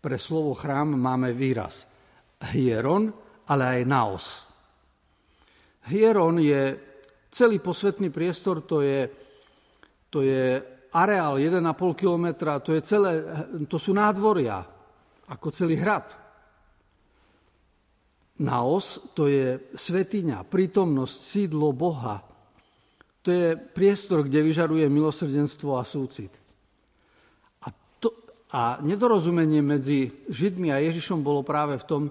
pre 0.00 0.16
slovo 0.20 0.52
chrám 0.52 0.92
máme 0.92 1.32
výraz 1.32 1.88
hieron, 2.52 3.12
ale 3.48 3.80
aj 3.80 3.82
naos. 3.88 4.26
Hieron 5.88 6.38
je 6.38 6.78
celý 7.32 7.58
posvetný 7.58 8.12
priestor, 8.12 8.62
to 8.68 8.84
je, 8.84 9.08
to 10.12 10.22
je 10.22 10.60
areál 10.92 11.40
1,5 11.40 11.64
kilometra, 11.96 12.60
to, 12.60 12.76
je 12.76 12.82
celé, 12.84 13.12
to 13.66 13.80
sú 13.80 13.96
nádvoria, 13.96 14.60
ako 15.32 15.48
celý 15.50 15.80
hrad. 15.80 16.21
Naos 18.40 19.12
to 19.12 19.28
je 19.28 19.60
svetiňa, 19.76 20.48
prítomnosť, 20.48 21.16
sídlo 21.20 21.76
Boha. 21.76 22.24
To 23.22 23.28
je 23.28 23.54
priestor, 23.54 24.24
kde 24.24 24.40
vyžaruje 24.42 24.88
milosrdenstvo 24.88 25.76
a 25.78 25.84
súcit. 25.84 26.32
A, 27.62 27.70
to, 28.00 28.10
a 28.50 28.80
nedorozumenie 28.80 29.60
medzi 29.60 30.10
Židmi 30.26 30.72
a 30.72 30.80
Ježišom 30.80 31.20
bolo 31.20 31.44
práve 31.44 31.76
v 31.78 31.86
tom, 31.86 32.02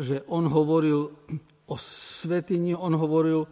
že 0.00 0.24
on 0.26 0.48
hovoril 0.48 1.12
o 1.66 1.74
svetini, 1.78 2.74
on 2.74 2.96
hovoril 2.96 3.46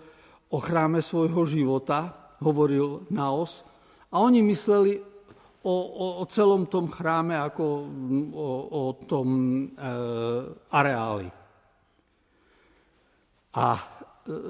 o 0.50 0.58
chráme 0.58 1.04
svojho 1.04 1.44
života, 1.46 2.32
hovoril 2.42 3.06
naos, 3.14 3.62
a 4.14 4.22
oni 4.22 4.42
mysleli 4.46 5.02
o, 5.62 5.74
o, 5.74 6.06
o 6.22 6.24
celom 6.30 6.66
tom 6.70 6.86
chráme 6.86 7.34
ako 7.34 7.64
o, 8.30 8.48
o 8.70 8.82
tom 9.06 9.26
e, 9.28 9.62
areáli. 10.70 11.43
A 13.54 13.78
e, 13.78 13.82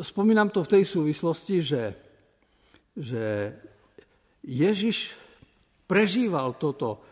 spomínam 0.00 0.48
to 0.48 0.64
v 0.64 0.72
tej 0.80 0.84
súvislosti, 0.88 1.56
že, 1.60 1.84
že 2.96 3.52
Ježiš 4.40 5.12
prežíval 5.84 6.56
toto, 6.56 7.04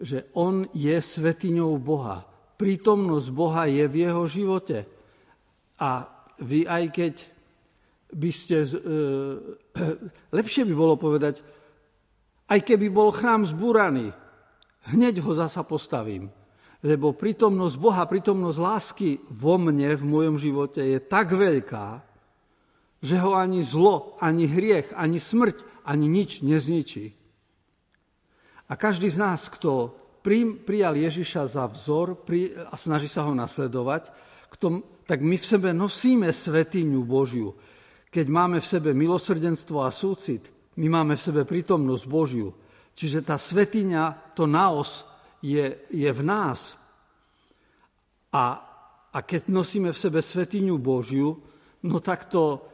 že 0.00 0.32
on 0.32 0.64
je 0.72 0.96
svetiňou 0.96 1.76
Boha. 1.76 2.24
Prítomnosť 2.56 3.28
Boha 3.28 3.68
je 3.68 3.84
v 3.84 3.94
jeho 4.08 4.24
živote. 4.24 4.88
A 5.80 6.08
vy 6.40 6.64
aj 6.64 6.84
keď 6.90 7.14
by 8.14 8.30
ste... 8.32 8.56
E, 8.64 8.78
lepšie 10.38 10.64
by 10.64 10.74
bolo 10.74 10.96
povedať, 10.96 11.44
aj 12.48 12.60
keby 12.60 12.88
bol 12.88 13.12
chrám 13.12 13.44
zbúraný, 13.44 14.12
hneď 14.92 15.20
ho 15.24 15.32
zasa 15.36 15.64
postavím 15.64 16.28
lebo 16.84 17.16
prítomnosť 17.16 17.76
Boha, 17.80 18.04
prítomnosť 18.04 18.58
lásky 18.60 19.10
vo 19.32 19.56
mne, 19.56 19.96
v 19.96 20.04
mojom 20.04 20.36
živote 20.36 20.84
je 20.84 21.00
tak 21.00 21.32
veľká, 21.32 22.04
že 23.00 23.16
ho 23.24 23.32
ani 23.32 23.64
zlo, 23.64 24.20
ani 24.20 24.44
hriech, 24.44 24.92
ani 24.92 25.16
smrť, 25.16 25.64
ani 25.88 26.12
nič 26.12 26.44
nezničí. 26.44 27.16
A 28.68 28.76
každý 28.76 29.08
z 29.08 29.16
nás, 29.16 29.48
kto 29.48 29.96
prijal 30.64 30.96
Ježiša 30.96 31.56
za 31.56 31.64
vzor 31.68 32.20
a 32.68 32.74
snaží 32.76 33.08
sa 33.08 33.28
ho 33.28 33.32
nasledovať, 33.32 34.08
tak 35.04 35.20
my 35.20 35.36
v 35.36 35.44
sebe 35.44 35.72
nosíme 35.72 36.32
svetiňu 36.32 37.00
Božiu. 37.04 37.52
Keď 38.08 38.26
máme 38.28 38.60
v 38.60 38.70
sebe 38.70 38.96
milosrdenstvo 38.96 39.84
a 39.84 39.92
súcit, 39.92 40.48
my 40.80 40.88
máme 40.88 41.16
v 41.16 41.24
sebe 41.24 41.42
prítomnosť 41.44 42.04
Božiu. 42.08 42.56
Čiže 42.96 43.26
tá 43.26 43.36
svetiňa, 43.36 44.32
to 44.32 44.48
naos, 44.48 45.04
je, 45.44 45.66
je 45.92 46.10
v 46.10 46.22
nás. 46.24 46.80
A, 48.32 48.44
a 49.12 49.18
keď 49.20 49.52
nosíme 49.52 49.92
v 49.92 50.00
sebe 50.00 50.24
svetiňu 50.24 50.80
Božiu, 50.80 51.36
no 51.84 52.00
tak 52.00 52.32
to 52.32 52.64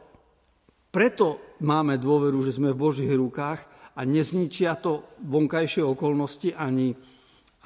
preto 0.91 1.55
máme 1.63 1.99
dôveru, 1.99 2.39
že 2.43 2.55
sme 2.55 2.71
v 2.71 2.81
Božích 2.81 3.11
rukách 3.11 3.91
a 3.95 4.07
nezničia 4.07 4.79
to 4.79 5.19
vonkajšie 5.27 5.83
okolnosti 5.83 6.55
ani, 6.55 6.95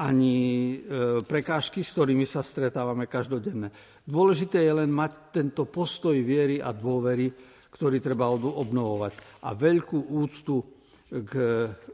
ani 0.02 0.36
e, 0.38 0.76
prekážky, 1.22 1.86
s 1.86 1.94
ktorými 1.94 2.26
sa 2.26 2.46
stretávame 2.46 3.06
každodenne. 3.06 3.70
Dôležité 4.06 4.62
je 4.62 4.74
len 4.74 4.90
mať 4.90 5.34
tento 5.34 5.66
postoj 5.70 6.18
viery 6.22 6.62
a 6.62 6.74
dôvery, 6.74 7.30
ktorý 7.70 7.98
treba 7.98 8.30
obnovovať. 8.30 9.42
A 9.46 9.58
veľkú 9.58 10.14
úctu 10.14 10.62
k 11.10 11.34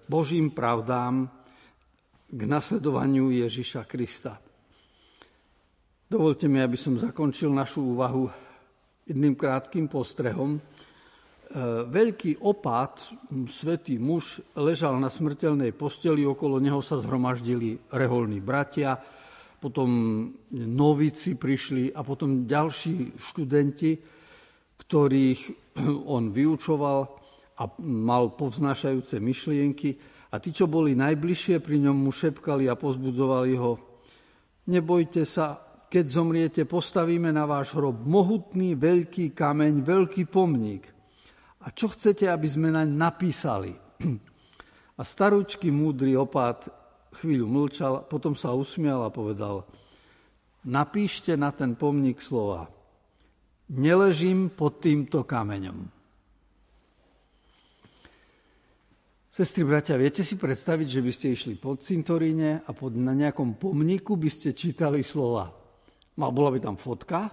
Božím 0.08 0.52
pravdám, 0.52 1.41
k 2.32 2.42
nasledovaniu 2.48 3.28
Ježiša 3.28 3.84
Krista. 3.84 4.40
Dovolte 6.08 6.48
mi, 6.48 6.64
aby 6.64 6.80
som 6.80 6.96
zakončil 6.96 7.52
našu 7.52 7.84
úvahu 7.92 8.32
jedným 9.04 9.36
krátkým 9.36 9.92
postrehom. 9.92 10.56
E, 10.56 10.60
veľký 11.92 12.40
opát, 12.48 12.96
svetý 13.52 14.00
muž, 14.00 14.40
ležal 14.56 14.96
na 14.96 15.12
smrteľnej 15.12 15.76
posteli, 15.76 16.24
okolo 16.24 16.64
neho 16.64 16.80
sa 16.80 17.04
zhromaždili 17.04 17.76
reholní 17.92 18.40
bratia, 18.40 18.96
potom 19.60 19.92
novici 20.56 21.36
prišli 21.36 21.92
a 21.92 22.00
potom 22.00 22.48
ďalší 22.48 23.20
študenti, 23.20 23.92
ktorých 24.80 25.42
on 26.16 26.32
vyučoval 26.32 27.00
a 27.60 27.64
mal 27.84 28.32
povznášajúce 28.40 29.20
myšlienky. 29.20 30.11
A 30.32 30.40
tí, 30.40 30.56
čo 30.56 30.68
boli 30.72 30.96
najbližšie 30.96 31.60
pri 31.60 31.84
ňom, 31.84 32.08
mu 32.08 32.12
šepkali 32.16 32.72
a 32.72 32.80
pozbudzovali 32.80 33.54
ho. 33.60 33.76
Nebojte 34.72 35.28
sa, 35.28 35.60
keď 35.92 36.06
zomriete, 36.08 36.62
postavíme 36.64 37.36
na 37.36 37.44
váš 37.44 37.76
hrob 37.76 38.08
mohutný, 38.08 38.80
veľký 38.80 39.36
kameň, 39.36 39.84
veľký 39.84 40.24
pomník. 40.32 40.88
A 41.62 41.76
čo 41.76 41.92
chcete, 41.92 42.32
aby 42.32 42.48
sme 42.48 42.72
naň 42.72 42.88
napísali? 42.88 43.76
A 45.00 45.02
starúčky 45.02 45.74
múdry 45.74 46.14
opát 46.14 46.62
chvíľu 47.12 47.50
mlčal, 47.50 48.08
potom 48.08 48.38
sa 48.38 48.54
usmial 48.56 49.02
a 49.02 49.10
povedal, 49.10 49.66
napíšte 50.64 51.34
na 51.36 51.52
ten 51.52 51.76
pomník 51.76 52.22
slova. 52.22 52.70
Neležím 53.72 54.52
pod 54.52 54.78
týmto 54.84 55.26
kameňom. 55.26 56.01
Sestry, 59.32 59.64
bratia, 59.64 59.96
viete 59.96 60.28
si 60.28 60.36
predstaviť, 60.36 60.88
že 60.92 61.00
by 61.00 61.12
ste 61.16 61.28
išli 61.32 61.56
pod 61.56 61.88
cintoríne 61.88 62.68
a 62.68 62.76
pod, 62.76 63.00
na 63.00 63.16
nejakom 63.16 63.56
pomníku 63.56 64.20
by 64.20 64.28
ste 64.28 64.52
čítali 64.52 65.08
slova. 65.08 65.48
Mal 66.20 66.36
bola 66.36 66.52
by 66.52 66.60
tam 66.60 66.76
fotka 66.76 67.32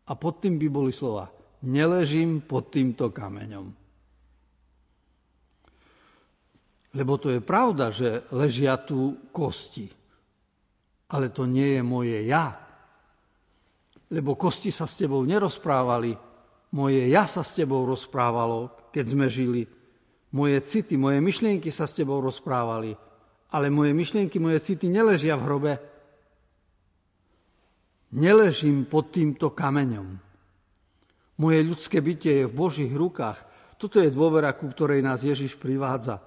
a 0.00 0.12
pod 0.16 0.40
tým 0.40 0.56
by 0.56 0.68
boli 0.72 0.96
slova. 0.96 1.28
Neležím 1.68 2.40
pod 2.48 2.72
týmto 2.72 3.12
kameňom. 3.12 3.68
Lebo 6.96 7.12
to 7.20 7.36
je 7.36 7.44
pravda, 7.44 7.92
že 7.92 8.24
ležia 8.32 8.80
tu 8.80 9.28
kosti. 9.28 9.92
Ale 11.12 11.28
to 11.28 11.44
nie 11.44 11.76
je 11.76 11.82
moje 11.84 12.16
ja. 12.24 12.56
Lebo 14.08 14.40
kosti 14.40 14.72
sa 14.72 14.88
s 14.88 14.96
tebou 14.96 15.20
nerozprávali. 15.20 16.16
Moje 16.72 17.12
ja 17.12 17.28
sa 17.28 17.44
s 17.44 17.52
tebou 17.52 17.84
rozprávalo, 17.84 18.88
keď 18.88 19.04
sme 19.04 19.28
žili 19.28 19.83
moje 20.34 20.58
city, 20.66 20.98
moje 20.98 21.22
myšlienky 21.22 21.70
sa 21.70 21.86
s 21.86 21.94
tebou 21.94 22.18
rozprávali, 22.18 22.98
ale 23.54 23.70
moje 23.70 23.94
myšlienky, 23.94 24.42
moje 24.42 24.58
city 24.66 24.90
neležia 24.90 25.38
v 25.38 25.46
hrobe. 25.46 25.72
Neležím 28.14 28.86
pod 28.90 29.14
týmto 29.14 29.54
kameňom. 29.54 30.18
Moje 31.38 31.58
ľudské 31.62 32.02
bytie 32.02 32.42
je 32.42 32.50
v 32.50 32.54
Božích 32.54 32.90
rukách. 32.90 33.42
Toto 33.78 33.98
je 33.98 34.10
dôvera, 34.10 34.54
ku 34.54 34.70
ktorej 34.70 35.02
nás 35.02 35.22
Ježiš 35.22 35.58
privádza. 35.58 36.22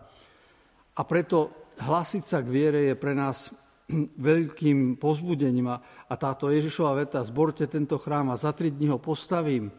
A 0.96 1.02
preto 1.08 1.72
hlasiť 1.80 2.24
sa 2.28 2.39
k 2.43 2.48
viere 2.48 2.91
je 2.91 2.96
pre 2.96 3.15
nás 3.15 3.52
veľkým 4.28 5.00
pozbudením. 5.00 5.67
A 5.72 6.13
táto 6.20 6.52
Ježišova 6.52 6.96
veta, 6.96 7.24
zborte 7.24 7.67
tento 7.67 8.00
chrám 8.00 8.32
a 8.32 8.39
za 8.39 8.52
tri 8.52 8.72
dní 8.72 8.91
ho 8.91 9.00
postavím, 9.00 9.72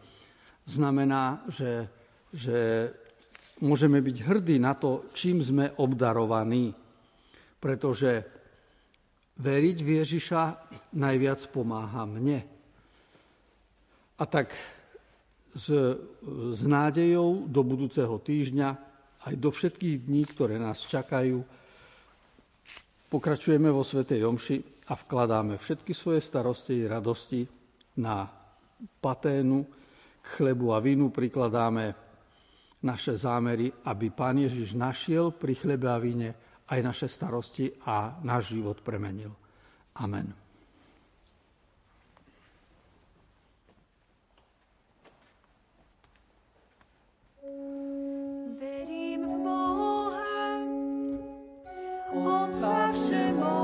znamená, 0.65 1.45
že, 1.49 1.89
že 2.33 2.57
môžeme 3.63 3.99
byť 3.99 4.17
hrdí 4.23 4.57
na 4.59 4.75
to, 4.75 5.07
čím 5.11 5.43
sme 5.43 5.75
obdarovaní. 5.79 6.71
Pretože 7.59 8.23
veriť 9.39 9.77
v 9.83 9.89
Ježiša 10.03 10.41
najviac 10.95 11.39
pomáha 11.51 12.03
mne. 12.03 12.39
A 14.19 14.23
tak 14.27 14.51
s, 15.55 15.67
s 16.29 16.61
nádejou 16.67 17.47
do 17.47 17.61
budúceho 17.63 18.19
týždňa 18.19 18.69
aj 19.27 19.33
do 19.35 19.49
všetkých 19.51 20.07
dní, 20.07 20.23
ktoré 20.27 20.55
nás 20.59 20.83
čakajú, 20.87 21.43
pokračujeme 23.11 23.67
vo 23.71 23.83
Svetej 23.83 24.23
Jomši 24.23 24.57
a 24.91 24.93
vkladáme 24.95 25.59
všetky 25.59 25.91
svoje 25.91 26.23
starosti 26.23 26.83
i 26.83 26.89
radosti 26.89 27.43
na 27.99 28.27
paténu, 29.03 29.57
k 30.19 30.27
chlebu 30.39 30.75
a 30.75 30.83
vínu 30.83 31.11
prikladáme 31.11 32.08
naše 32.83 33.19
zámery, 33.19 33.71
aby 33.85 34.07
Pán 34.09 34.39
Ježiš 34.39 34.75
našiel 34.75 35.35
pri 35.35 35.55
chlebe 35.55 35.87
a 35.91 35.99
víne 35.99 36.35
aj 36.69 36.79
naše 36.79 37.07
starosti 37.09 37.67
a 37.83 38.21
náš 38.23 38.55
život 38.55 38.79
premenil. 38.85 39.33
Amen. 39.99 40.31
Verím 48.59 49.21
v 49.27 49.35
Boha, 49.43 50.45
Otca 52.13 52.93
všemohúceho, 52.93 53.58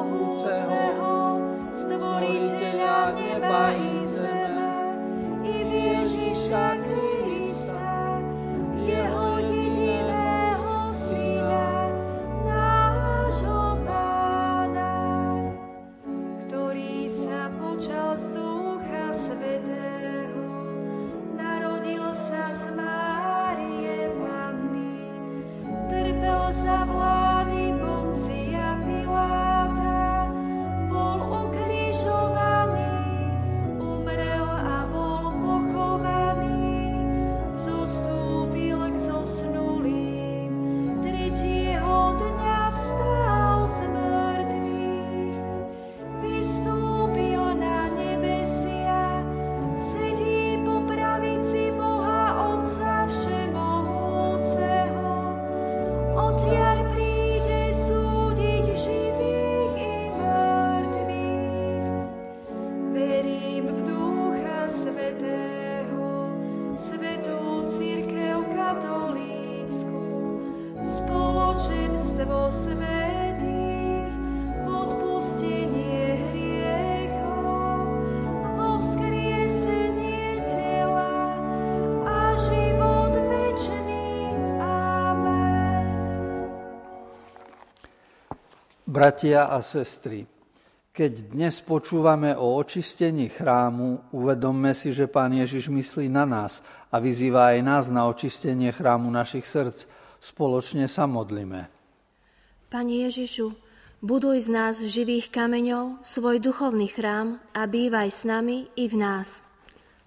Bratia 88.95 89.51
a 89.51 89.59
sestry, 89.59 90.23
keď 90.95 91.35
dnes 91.35 91.59
počúvame 91.59 92.31
o 92.31 92.55
očistení 92.55 93.27
chrámu, 93.27 94.07
uvedomme 94.15 94.71
si, 94.71 94.95
že 94.95 95.11
Pán 95.11 95.35
Ježiš 95.35 95.67
myslí 95.67 96.07
na 96.07 96.23
nás 96.23 96.63
a 96.87 97.03
vyzýva 97.03 97.51
aj 97.51 97.59
nás 97.59 97.83
na 97.91 98.07
očistenie 98.07 98.71
chrámu 98.71 99.11
našich 99.11 99.43
srdc. 99.43 99.83
Spoločne 100.23 100.87
sa 100.87 101.11
modlíme. 101.11 101.67
Pane 102.71 102.95
Ježišu, 103.11 103.51
buduj 103.99 104.47
z 104.47 104.49
nás 104.55 104.79
živých 104.79 105.27
kameňov 105.27 105.99
svoj 105.99 106.39
duchovný 106.39 106.87
chrám 106.87 107.43
a 107.51 107.67
bývaj 107.67 108.07
s 108.07 108.23
nami 108.23 108.71
i 108.79 108.87
v 108.87 108.95
nás. 108.95 109.43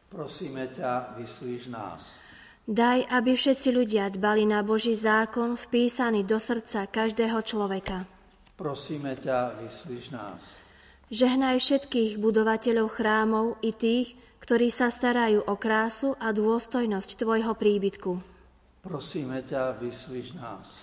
Prosíme 0.08 0.64
ťa, 0.72 1.12
vyslíš 1.20 1.68
nás. 1.68 2.16
Daj, 2.64 3.04
aby 3.12 3.36
všetci 3.36 3.68
ľudia 3.68 4.08
dbali 4.08 4.48
na 4.48 4.64
Boží 4.64 4.96
zákon 4.96 5.60
vpísaný 5.60 6.24
do 6.24 6.40
srdca 6.40 6.88
každého 6.88 7.44
človeka. 7.44 8.16
Prosíme 8.58 9.14
ťa, 9.14 9.54
vyslíš 9.62 10.10
nás. 10.10 10.50
Žehnaj 11.14 11.62
všetkých 11.62 12.18
budovateľov 12.18 12.90
chrámov 12.90 13.46
i 13.62 13.70
tých, 13.70 14.18
ktorí 14.42 14.74
sa 14.74 14.90
starajú 14.90 15.46
o 15.46 15.54
krásu 15.54 16.18
a 16.18 16.34
dôstojnosť 16.34 17.22
Tvojho 17.22 17.54
príbytku. 17.54 18.18
Prosíme 18.82 19.46
ťa, 19.46 19.78
vyslíš 19.78 20.34
nás. 20.34 20.82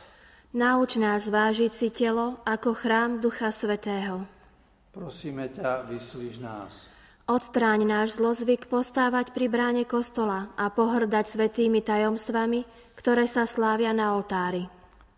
Nauč 0.56 0.96
nás 0.96 1.28
vážiť 1.28 1.72
si 1.76 1.92
telo 1.92 2.40
ako 2.48 2.72
chrám 2.80 3.20
Ducha 3.20 3.52
Svetého. 3.52 4.24
Prosíme 4.96 5.52
ťa, 5.52 5.84
vyslíš 5.92 6.40
nás. 6.40 6.88
Odstráň 7.28 7.84
náš 7.84 8.16
zlozvyk 8.16 8.72
postávať 8.72 9.36
pri 9.36 9.52
bráne 9.52 9.84
kostola 9.84 10.48
a 10.56 10.72
pohrdať 10.72 11.28
svetými 11.28 11.84
tajomstvami, 11.84 12.64
ktoré 12.96 13.28
sa 13.28 13.44
slávia 13.44 13.92
na 13.92 14.16
oltári. 14.16 14.64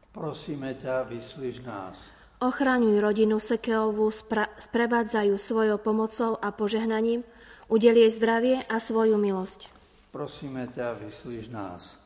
Prosíme 0.09 0.73
ťa, 0.73 1.05
vyslíš 1.05 1.61
nás. 1.61 2.16
Ochraňuj 2.37 3.01
rodinu 3.01 3.41
Sekeovú, 3.41 4.13
spra- 4.13 4.53
sprevádzajú 4.61 5.41
svojou 5.41 5.81
pomocou 5.81 6.37
a 6.37 6.53
požehnaním, 6.53 7.25
udelie 7.65 8.05
zdravie 8.13 8.61
a 8.69 8.77
svoju 8.77 9.17
milosť. 9.17 9.65
Prosíme 10.13 10.69
ťa, 10.69 11.01
vyslíš 11.01 11.49
nás. 11.49 11.97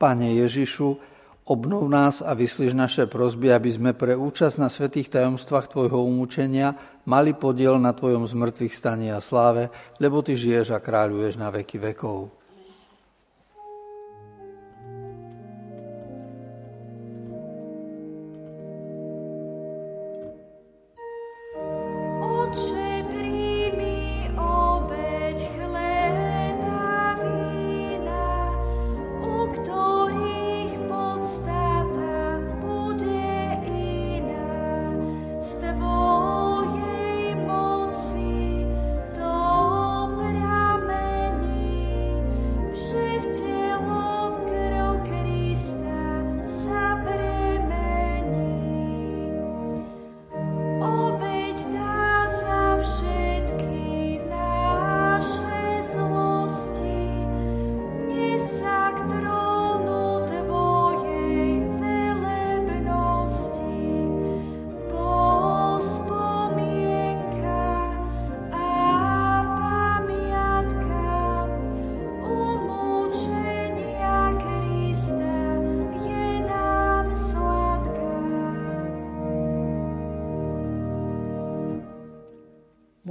Pane 0.00 0.32
Ježišu, 0.32 0.96
obnov 1.44 1.84
nás 1.92 2.24
a 2.24 2.32
vyslíš 2.32 2.72
naše 2.72 3.04
prosby, 3.04 3.52
aby 3.52 3.68
sme 3.68 3.92
pre 3.92 4.16
účasť 4.16 4.56
na 4.56 4.72
svetých 4.72 5.12
tajomstvách 5.12 5.76
Tvojho 5.76 6.08
umúčenia 6.08 6.80
mali 7.04 7.36
podiel 7.36 7.76
na 7.76 7.92
Tvojom 7.92 8.24
zmrtvých 8.24 8.72
staní 8.72 9.12
a 9.12 9.20
sláve, 9.20 9.68
lebo 10.00 10.24
Ty 10.24 10.40
žiješ 10.40 10.72
a 10.72 10.80
kráľuješ 10.80 11.36
na 11.36 11.52
veky 11.52 11.76
vekov. 11.92 12.37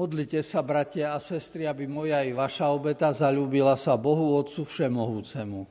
Modlite 0.08 0.40
sa, 0.40 0.64
bratia 0.64 1.12
a 1.12 1.20
sestry, 1.20 1.68
aby 1.68 1.84
moja 1.84 2.24
i 2.24 2.32
vaša 2.32 2.72
obeta 2.72 3.12
zalúbila 3.12 3.76
sa 3.76 4.00
Bohu 4.00 4.40
Otcu 4.40 4.64
Všemohúcemu. 4.64 5.68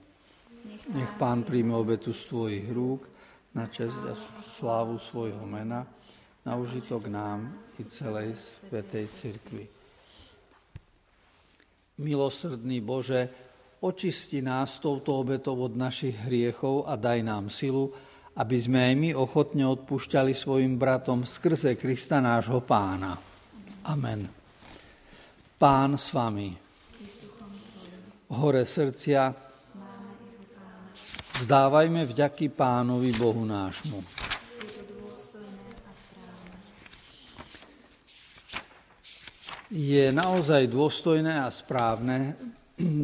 Nech 0.92 1.12
Pán 1.16 1.40
príjme 1.40 1.72
obetu 1.72 2.12
z 2.12 2.28
tvojich 2.28 2.68
rúk 2.68 3.08
na 3.56 3.64
česť 3.64 3.96
a 3.96 4.12
slávu 4.44 5.00
svojho 5.00 5.40
mena, 5.48 5.88
na 6.44 6.52
užitok 6.52 7.08
nám 7.08 7.48
i 7.80 7.88
celej 7.88 8.36
Svetej 8.36 9.08
Cirkvi. 9.08 9.64
Milosrdný 12.04 12.84
Bože, 12.84 13.32
očisti 13.80 14.44
nás 14.44 14.76
touto 14.84 15.16
obetou 15.16 15.56
od 15.64 15.72
našich 15.80 16.28
hriechov 16.28 16.84
a 16.84 17.00
daj 17.00 17.24
nám 17.24 17.48
silu, 17.48 17.88
aby 18.36 18.56
sme 18.60 18.84
aj 18.84 18.94
my 19.00 19.10
ochotne 19.16 19.64
odpúšťali 19.64 20.36
svojim 20.36 20.76
bratom 20.76 21.24
skrze 21.24 21.72
Krista 21.80 22.20
nášho 22.20 22.60
Pána. 22.60 23.35
Amen. 23.86 24.26
Pán 25.62 25.94
s 25.94 26.10
vami. 26.10 26.50
Hore 28.34 28.66
srdcia. 28.66 29.30
Zdávajme 31.46 32.02
vďaky 32.10 32.50
Pánovi 32.50 33.14
Bohu 33.14 33.46
nášmu. 33.46 34.02
Je 39.70 40.10
naozaj 40.10 40.66
dôstojné 40.66 41.38
a 41.38 41.46
správne, 41.54 42.34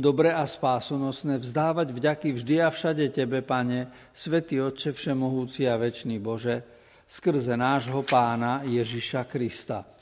dobre 0.02 0.34
a 0.34 0.42
spásonosné 0.42 1.38
vzdávať 1.38 1.94
vďaky 1.94 2.28
vždy 2.34 2.58
a 2.58 2.74
všade 2.74 3.06
Tebe, 3.14 3.38
Pane, 3.46 3.86
Svetý 4.10 4.58
Otče 4.58 4.90
Všemohúci 4.90 5.62
a 5.70 5.78
Večný 5.78 6.18
Bože, 6.18 6.66
skrze 7.06 7.54
nášho 7.54 8.02
Pána 8.02 8.66
Ježiša 8.66 9.30
Krista 9.30 10.01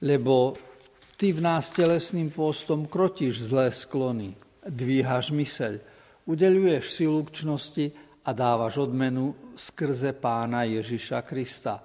lebo 0.00 0.56
ty 1.20 1.32
v 1.36 1.44
nás 1.44 1.68
telesným 1.68 2.32
pôstom 2.32 2.88
krotíš 2.88 3.52
zlé 3.52 3.68
sklony, 3.72 4.36
dvíhaš 4.64 5.32
myseľ, 5.32 5.80
udeluješ 6.24 6.84
silu 6.96 7.20
k 7.28 7.44
čnosti 7.44 7.86
a 8.24 8.30
dávaš 8.32 8.80
odmenu 8.80 9.36
skrze 9.56 10.16
pána 10.16 10.64
Ježiša 10.64 11.20
Krista. 11.24 11.84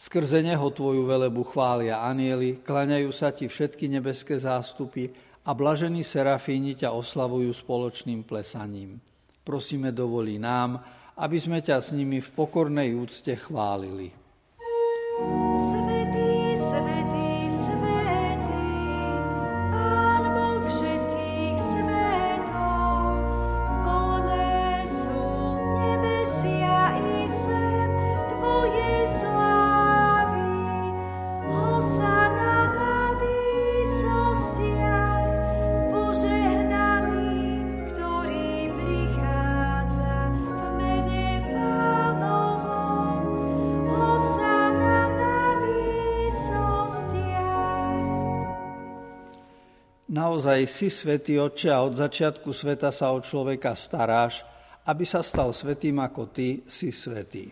Skrze 0.00 0.40
neho 0.40 0.64
tvoju 0.72 1.04
velebu 1.04 1.44
chvália 1.44 2.00
anieli, 2.00 2.64
klaňajú 2.64 3.10
sa 3.12 3.36
ti 3.36 3.44
všetky 3.44 3.84
nebeské 3.88 4.40
zástupy 4.40 5.12
a 5.44 5.52
blažení 5.52 6.00
serafíni 6.00 6.72
ťa 6.72 6.96
oslavujú 6.96 7.52
spoločným 7.52 8.24
plesaním. 8.24 8.96
Prosíme, 9.44 9.92
dovolí 9.92 10.40
nám, 10.40 10.80
aby 11.20 11.36
sme 11.36 11.60
ťa 11.60 11.84
s 11.84 11.92
nimi 11.92 12.24
v 12.24 12.30
pokornej 12.32 12.96
úcte 12.96 13.36
chválili. 13.36 14.08
Svetý, 15.52 15.99
Naozaj 50.60 50.76
si 50.76 50.92
svätý 50.92 51.40
Otče 51.40 51.72
a 51.72 51.80
od 51.80 51.96
začiatku 51.96 52.52
sveta 52.52 52.92
sa 52.92 53.16
o 53.16 53.18
človeka 53.24 53.72
staráš, 53.72 54.44
aby 54.92 55.08
sa 55.08 55.24
stal 55.24 55.56
svetým 55.56 55.96
ako 55.96 56.28
Ty 56.28 56.68
si 56.68 56.92
svetý. 56.92 57.48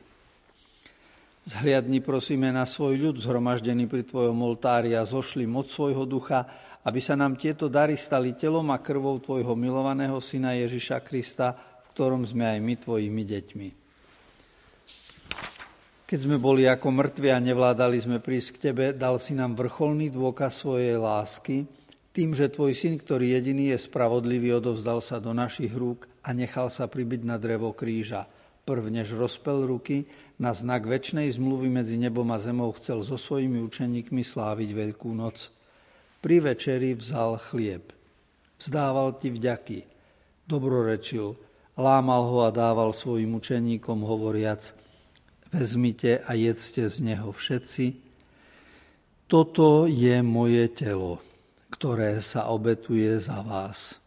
Zhliadni 1.49 2.05
prosíme 2.05 2.53
na 2.53 2.68
svoj 2.68 3.01
ľud 3.01 3.16
zhromaždený 3.16 3.88
pri 3.88 4.05
Tvojom 4.05 4.37
oltári 4.44 4.92
a 4.92 5.09
zošli 5.09 5.49
moc 5.49 5.73
svojho 5.73 6.05
ducha, 6.05 6.44
aby 6.85 7.01
sa 7.01 7.16
nám 7.16 7.40
tieto 7.40 7.73
dary 7.73 7.97
stali 7.97 8.37
telom 8.37 8.68
a 8.68 8.77
krvou 8.77 9.16
Tvojho 9.25 9.57
milovaného 9.57 10.21
Syna 10.21 10.53
Ježiša 10.61 11.01
Krista, 11.01 11.57
v 11.57 11.87
ktorom 11.97 12.29
sme 12.29 12.44
aj 12.44 12.59
my 12.61 12.75
Tvojimi 12.77 13.25
deťmi. 13.25 13.68
Keď 16.05 16.18
sme 16.29 16.37
boli 16.37 16.68
ako 16.68 16.92
mŕtvi 16.92 17.33
a 17.33 17.40
nevládali 17.40 18.05
sme 18.05 18.21
prísť 18.21 18.61
k 18.61 18.68
Tebe, 18.68 18.92
dal 18.92 19.16
si 19.16 19.33
nám 19.33 19.57
vrcholný 19.57 20.12
dôkaz 20.12 20.61
svojej 20.61 21.01
lásky, 21.01 21.78
tým, 22.19 22.35
že 22.35 22.51
Tvoj 22.51 22.75
Syn, 22.75 22.99
ktorý 22.99 23.39
jediný 23.39 23.71
je 23.71 23.79
spravodlivý, 23.79 24.59
odovzdal 24.59 24.99
sa 24.99 25.23
do 25.23 25.31
našich 25.31 25.71
rúk 25.71 26.11
a 26.27 26.35
nechal 26.35 26.67
sa 26.67 26.91
pribyť 26.91 27.23
na 27.23 27.39
drevo 27.39 27.71
kríža. 27.71 28.27
Prv, 28.67 28.91
rozpel 29.15 29.63
ruky, 29.63 30.03
na 30.35 30.51
znak 30.51 30.83
väčšnej 30.83 31.31
zmluvy 31.39 31.71
medzi 31.71 31.95
nebom 31.95 32.27
a 32.35 32.43
zemou 32.43 32.75
chcel 32.75 33.07
so 33.07 33.15
svojimi 33.15 33.63
učeníkmi 33.63 34.27
sláviť 34.27 34.71
Veľkú 34.75 35.15
noc. 35.15 35.55
Pri 36.19 36.43
večeri 36.43 36.99
vzal 36.99 37.39
chlieb. 37.39 37.95
Vzdával 38.59 39.15
ti 39.23 39.31
vďaky. 39.31 39.87
Dobrorečil. 40.51 41.39
Lámal 41.79 42.27
ho 42.27 42.43
a 42.43 42.51
dával 42.51 42.91
svojim 42.91 43.31
učeníkom, 43.39 44.03
hovoriac, 44.03 44.75
vezmite 45.55 46.19
a 46.27 46.35
jedzte 46.35 46.91
z 46.91 47.15
neho 47.15 47.31
všetci. 47.31 47.95
Toto 49.31 49.87
je 49.87 50.19
moje 50.19 50.67
telo, 50.75 51.23
ktoré 51.79 52.19
sa 52.19 52.51
obetuje 52.51 53.07
za 53.23 53.38
vás. 53.47 54.03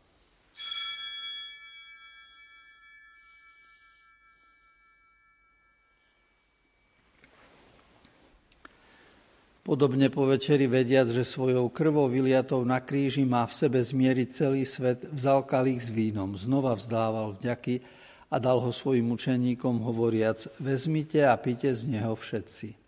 Podobne 9.64 10.12
po 10.12 10.28
večeri 10.28 10.68
vediac, 10.68 11.08
že 11.16 11.24
svojou 11.24 11.72
krvou 11.72 12.12
vyliatou 12.12 12.60
na 12.68 12.84
kríži 12.84 13.24
má 13.24 13.48
v 13.48 13.56
sebe 13.56 13.80
zmieriť 13.80 14.28
celý 14.36 14.68
svet, 14.68 15.08
vzal 15.08 15.48
kalich 15.48 15.80
s 15.80 15.88
vínom, 15.88 16.36
znova 16.36 16.76
vzdával 16.76 17.40
vďaky 17.40 17.80
a 18.28 18.36
dal 18.36 18.60
ho 18.60 18.76
svojim 18.76 19.08
učeníkom, 19.16 19.80
hovoriac, 19.80 20.44
vezmite 20.60 21.24
a 21.24 21.40
pite 21.40 21.72
z 21.72 21.88
neho 21.88 22.20
všetci. 22.20 22.81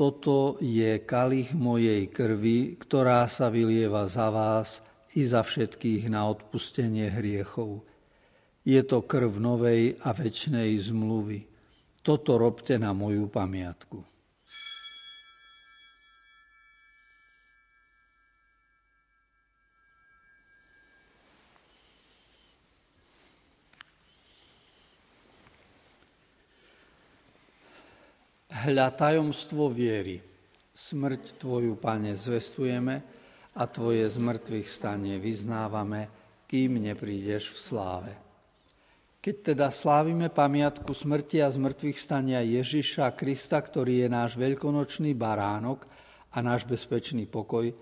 Toto 0.00 0.56
je 0.64 0.96
kalich 1.04 1.52
mojej 1.52 2.08
krvi, 2.08 2.80
ktorá 2.80 3.28
sa 3.28 3.52
vylieva 3.52 4.08
za 4.08 4.32
vás 4.32 4.80
i 5.12 5.28
za 5.28 5.44
všetkých 5.44 6.08
na 6.08 6.24
odpustenie 6.24 7.12
hriechov. 7.12 7.84
Je 8.64 8.80
to 8.80 9.04
krv 9.04 9.36
novej 9.36 10.00
a 10.00 10.16
väčšnej 10.16 10.72
zmluvy. 10.80 11.44
Toto 12.00 12.40
robte 12.40 12.80
na 12.80 12.96
moju 12.96 13.28
pamiatku. 13.28 14.09
Hľa 28.60 28.92
tajomstvo 28.92 29.72
viery. 29.72 30.20
Smrť 30.76 31.40
Tvoju, 31.40 31.80
Pane, 31.80 32.12
zvestujeme 32.12 33.00
a 33.56 33.64
Tvoje 33.64 34.04
z 34.04 34.20
stanie 34.68 35.16
vyznávame, 35.16 36.12
kým 36.44 36.76
neprídeš 36.76 37.56
v 37.56 37.58
sláve. 37.58 38.12
Keď 39.16 39.56
teda 39.56 39.72
slávime 39.72 40.28
pamiatku 40.28 40.92
smrti 40.92 41.40
a 41.40 41.48
zmrtvých 41.48 41.96
stania 41.96 42.44
Ježiša 42.44 43.16
Krista, 43.16 43.64
ktorý 43.64 44.04
je 44.04 44.08
náš 44.12 44.36
veľkonočný 44.36 45.16
baránok 45.16 45.88
a 46.28 46.44
náš 46.44 46.68
bezpečný 46.68 47.24
pokoj, 47.24 47.72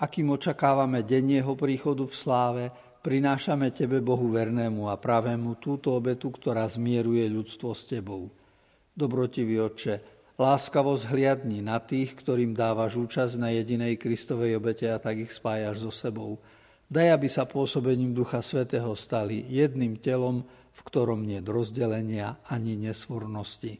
akým 0.00 0.32
očakávame 0.32 1.04
deň 1.04 1.44
jeho 1.44 1.52
príchodu 1.52 2.08
v 2.08 2.14
sláve, 2.16 2.64
prinášame 3.04 3.68
Tebe, 3.68 4.00
Bohu 4.00 4.32
vernému 4.32 4.88
a 4.88 4.96
pravému, 4.96 5.60
túto 5.60 5.92
obetu, 5.92 6.32
ktorá 6.32 6.64
zmieruje 6.72 7.28
ľudstvo 7.28 7.76
s 7.76 7.84
Tebou. 7.84 8.32
Dobrotivý 8.96 9.60
Otče, 9.60 10.21
láskavo 10.42 10.98
zhliadni 10.98 11.62
na 11.62 11.78
tých, 11.78 12.18
ktorým 12.18 12.50
dávaš 12.58 12.98
účasť 12.98 13.38
na 13.38 13.54
jedinej 13.54 13.94
Kristovej 13.94 14.58
obete 14.58 14.90
a 14.90 14.98
tak 14.98 15.22
ich 15.22 15.30
spájaš 15.30 15.86
so 15.86 15.92
sebou. 15.94 16.42
Daj, 16.90 17.14
aby 17.14 17.28
sa 17.30 17.46
pôsobením 17.46 18.10
Ducha 18.10 18.42
Svetého 18.42 18.90
stali 18.98 19.46
jedným 19.46 20.02
telom, 20.02 20.42
v 20.72 20.80
ktorom 20.82 21.22
nie 21.22 21.38
rozdelenia 21.38 22.42
ani 22.50 22.74
nesvornosti. 22.74 23.78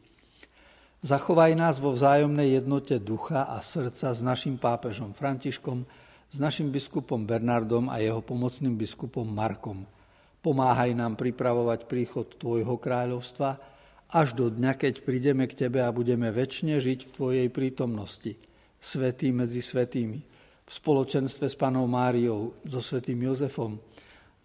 Zachovaj 1.03 1.51
nás 1.59 1.83
vo 1.83 1.91
vzájomnej 1.91 2.63
jednote 2.63 2.95
ducha 2.95 3.43
a 3.43 3.59
srdca 3.59 4.15
s 4.15 4.23
našim 4.23 4.55
pápežom 4.55 5.11
Františkom, 5.11 5.83
s 6.31 6.37
našim 6.39 6.71
biskupom 6.71 7.27
Bernardom 7.27 7.91
a 7.91 7.99
jeho 7.99 8.23
pomocným 8.23 8.79
biskupom 8.79 9.27
Markom. 9.27 9.83
Pomáhaj 10.39 10.95
nám 10.95 11.19
pripravovať 11.19 11.91
príchod 11.91 12.25
Tvojho 12.39 12.79
kráľovstva, 12.79 13.72
až 14.13 14.37
do 14.37 14.53
dňa, 14.53 14.77
keď 14.77 15.01
prídeme 15.01 15.49
k 15.49 15.65
Tebe 15.65 15.81
a 15.81 15.89
budeme 15.89 16.29
väčšine 16.29 16.77
žiť 16.77 16.99
v 17.09 17.13
Tvojej 17.17 17.47
prítomnosti, 17.49 18.37
svetý 18.77 19.33
medzi 19.33 19.65
svetými, 19.65 20.21
v 20.63 20.71
spoločenstve 20.71 21.49
s 21.49 21.57
Panou 21.57 21.89
Máriou, 21.89 22.53
so 22.69 22.79
svetým 22.79 23.25
Jozefom, 23.25 23.81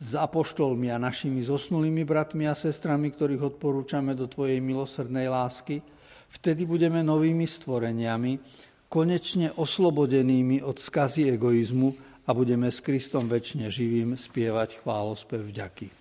s 0.01 0.16
apoštolmi 0.16 0.88
a 0.88 0.97
našimi 0.97 1.45
zosnulými 1.45 2.09
bratmi 2.09 2.49
a 2.49 2.57
sestrami, 2.57 3.12
ktorých 3.12 3.55
odporúčame 3.55 4.16
do 4.16 4.24
Tvojej 4.24 4.59
milosrdnej 4.64 5.28
lásky, 5.28 5.84
vtedy 6.32 6.64
budeme 6.64 7.05
novými 7.05 7.45
stvoreniami, 7.45 8.40
konečne 8.88 9.53
oslobodenými 9.53 10.64
od 10.64 10.80
skazy 10.80 11.28
egoizmu 11.36 11.92
a 12.24 12.32
budeme 12.32 12.72
s 12.72 12.80
Kristom 12.80 13.28
väčšine 13.28 13.68
živým 13.68 14.16
spievať 14.16 14.80
chválospev 14.80 15.45
vďaky. 15.45 15.97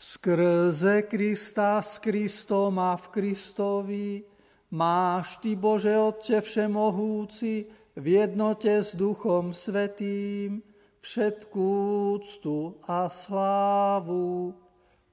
Skrze 0.00 1.02
Krista, 1.02 1.84
s 1.84 2.00
Kristom 2.00 2.80
a 2.80 2.96
v 2.96 3.06
Kristovi 3.12 4.24
máš 4.72 5.36
Ty, 5.44 5.52
Bože 5.60 5.92
Otče 5.92 6.40
Všemohúci, 6.40 7.68
v 8.00 8.06
jednote 8.08 8.80
s 8.80 8.96
Duchom 8.96 9.52
Svetým, 9.52 10.64
všetkú 11.04 11.68
úctu 12.16 12.80
a 12.88 13.12
slávu 13.12 14.56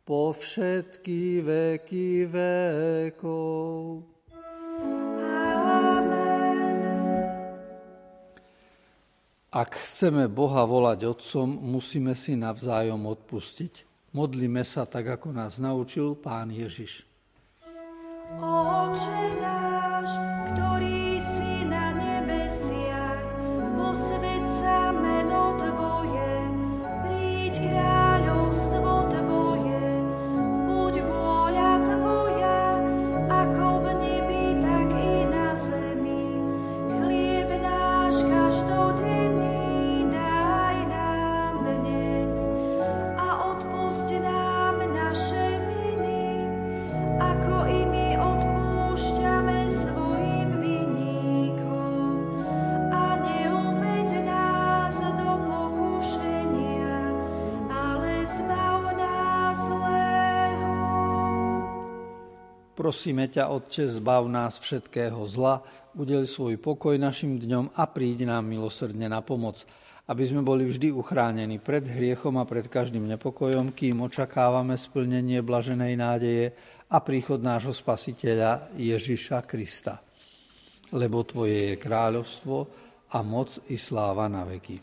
po 0.07 0.31
všetky 0.31 1.43
veky 1.43 2.31
vekov. 2.31 4.07
Ak 9.51 9.75
chceme 9.75 10.31
Boha 10.31 10.63
volať 10.63 11.11
Otcom, 11.11 11.59
musíme 11.59 12.15
si 12.15 12.39
navzájom 12.39 13.03
odpustiť. 13.03 13.86
Modlíme 14.15 14.63
sa 14.63 14.87
tak, 14.87 15.19
ako 15.19 15.35
nás 15.35 15.59
naučil 15.59 16.15
Pán 16.15 16.47
Ježiš. 16.51 17.03
Oče 18.37 19.23
náš, 19.39 20.11
ktorý 20.51 20.96
Prosíme 62.77 63.25
ťa, 63.25 63.49
Otče, 63.49 63.89
zbav 63.89 64.29
nás 64.29 64.61
všetkého 64.61 65.17
zla, 65.25 65.65
udel 65.97 66.29
svoj 66.29 66.61
pokoj 66.61 66.93
našim 66.93 67.41
dňom 67.41 67.73
a 67.73 67.89
príď 67.89 68.29
nám 68.29 68.45
milosrdne 68.45 69.09
na 69.09 69.25
pomoc, 69.25 69.65
aby 70.05 70.21
sme 70.21 70.45
boli 70.45 70.69
vždy 70.69 70.93
uchránení 70.93 71.57
pred 71.57 71.81
hriechom 71.81 72.37
a 72.37 72.45
pred 72.45 72.69
každým 72.69 73.09
nepokojom, 73.17 73.73
kým 73.73 74.05
očakávame 74.05 74.77
splnenie 74.77 75.41
blaženej 75.41 75.93
nádeje 75.97 76.45
a 76.93 77.01
príchod 77.01 77.41
nášho 77.41 77.73
Spasiteľa 77.73 78.69
Ježiša 78.77 79.41
Krista. 79.49 79.97
Lebo 80.93 81.25
Tvoje 81.25 81.73
je 81.73 81.81
kráľovstvo 81.81 82.55
a 83.09 83.25
moc 83.25 83.57
i 83.73 83.75
sláva 83.81 84.29
na 84.29 84.45
veky. 84.45 84.77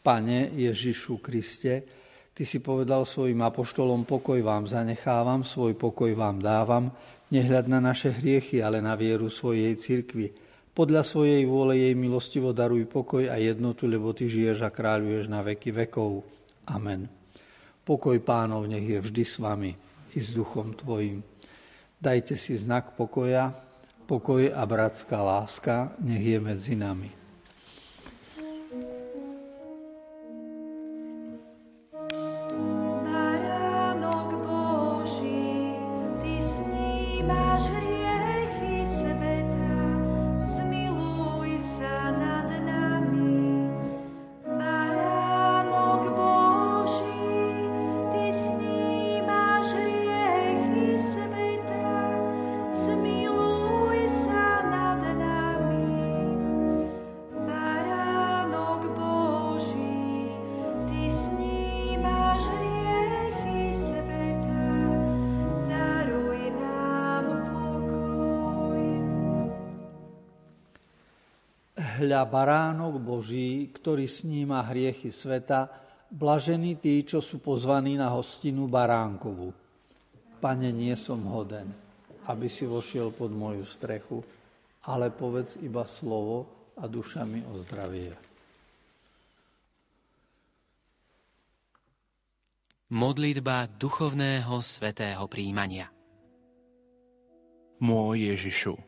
Pane 0.00 0.56
Ježišu 0.56 1.20
Kriste, 1.20 2.00
Ty 2.38 2.46
si 2.46 2.62
povedal 2.62 3.02
svojim 3.02 3.42
apoštolom, 3.42 4.06
pokoj 4.06 4.38
vám 4.46 4.70
zanechávam, 4.70 5.42
svoj 5.42 5.74
pokoj 5.74 6.14
vám 6.14 6.38
dávam, 6.38 6.86
nehľad 7.28 7.68
na 7.68 7.78
naše 7.80 8.12
hriechy, 8.12 8.64
ale 8.64 8.80
na 8.80 8.96
vieru 8.96 9.28
svojej 9.28 9.72
cirkvi. 9.76 10.32
Podľa 10.72 11.02
svojej 11.02 11.42
vôle 11.42 11.74
jej 11.74 11.94
milostivo 11.98 12.54
daruj 12.54 12.86
pokoj 12.86 13.26
a 13.26 13.36
jednotu, 13.36 13.90
lebo 13.90 14.14
Ty 14.14 14.30
žiješ 14.30 14.62
a 14.62 14.70
kráľuješ 14.70 15.26
na 15.26 15.42
veky 15.42 15.74
vekov. 15.74 16.22
Amen. 16.70 17.10
Pokoj 17.82 18.14
pánov 18.22 18.68
nech 18.70 18.86
je 18.86 18.98
vždy 19.02 19.24
s 19.26 19.42
vami 19.42 19.74
i 20.14 20.18
s 20.22 20.30
duchom 20.30 20.76
Tvojim. 20.78 21.24
Dajte 21.98 22.38
si 22.38 22.54
znak 22.54 22.94
pokoja, 22.94 23.50
pokoj 24.06 24.54
a 24.54 24.62
bratská 24.62 25.18
láska 25.18 25.98
nech 25.98 26.22
je 26.22 26.38
medzi 26.38 26.78
nami. 26.78 27.17
Hľa 72.08 72.24
baránok 72.24 72.96
Boží, 72.96 73.68
ktorý 73.68 74.08
sníma 74.08 74.64
hriechy 74.64 75.12
sveta, 75.12 75.68
blažení 76.08 76.80
tí, 76.80 77.04
čo 77.04 77.20
sú 77.20 77.44
pozvaní 77.44 78.00
na 78.00 78.08
hostinu 78.08 78.64
baránkovú. 78.64 79.52
Pane, 80.40 80.72
nie 80.72 80.96
som 80.96 81.20
hoden, 81.28 81.68
aby 82.24 82.48
si 82.48 82.64
vošiel 82.64 83.12
pod 83.12 83.28
moju 83.28 83.60
strechu, 83.60 84.24
ale 84.88 85.12
povedz 85.12 85.60
iba 85.60 85.84
slovo 85.84 86.48
a 86.80 86.88
duša 86.88 87.28
mi 87.28 87.44
ozdravie. 87.44 88.16
Modlitba 92.88 93.68
duchovného 93.68 94.64
svetého 94.64 95.28
príjmania. 95.28 95.92
Môj 97.84 98.32
Ježišu, 98.32 98.87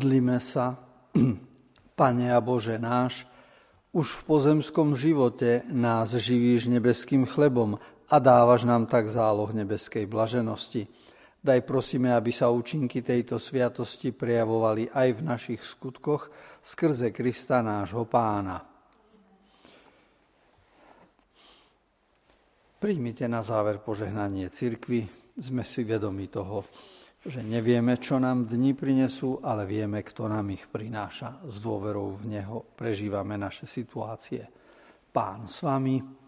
Modlíme 0.00 0.40
sa, 0.40 0.80
Pane 2.00 2.32
a 2.32 2.40
Bože 2.40 2.80
náš, 2.80 3.28
už 3.92 4.08
v 4.08 4.32
pozemskom 4.32 4.96
živote 4.96 5.60
nás 5.68 6.16
živíš 6.16 6.72
nebeským 6.72 7.28
chlebom 7.28 7.76
a 8.08 8.16
dávaš 8.16 8.64
nám 8.64 8.88
tak 8.88 9.12
záloh 9.12 9.52
nebeskej 9.52 10.08
blaženosti. 10.08 10.88
Daj 11.44 11.68
prosíme, 11.68 12.16
aby 12.16 12.32
sa 12.32 12.48
účinky 12.48 13.04
tejto 13.04 13.36
sviatosti 13.36 14.08
prejavovali 14.08 14.88
aj 14.88 15.08
v 15.12 15.20
našich 15.20 15.60
skutkoch 15.60 16.32
skrze 16.64 17.12
Krista 17.12 17.60
nášho 17.60 18.08
pána. 18.08 18.64
Príjmite 22.80 23.28
na 23.28 23.44
záver 23.44 23.84
požehnanie 23.84 24.48
cirkvi. 24.48 25.04
Sme 25.36 25.60
si 25.60 25.84
vedomi 25.84 26.24
toho, 26.32 26.64
že 27.20 27.44
nevieme, 27.44 28.00
čo 28.00 28.16
nám 28.16 28.48
dni 28.48 28.72
prinesú, 28.72 29.44
ale 29.44 29.68
vieme, 29.68 30.00
kto 30.00 30.24
nám 30.28 30.48
ich 30.56 30.64
prináša. 30.64 31.44
S 31.44 31.60
dôverou 31.60 32.16
v 32.16 32.40
Neho 32.40 32.64
prežívame 32.72 33.36
naše 33.36 33.68
situácie. 33.68 34.48
Pán 35.12 35.44
s 35.44 35.60
vami, 35.60 36.20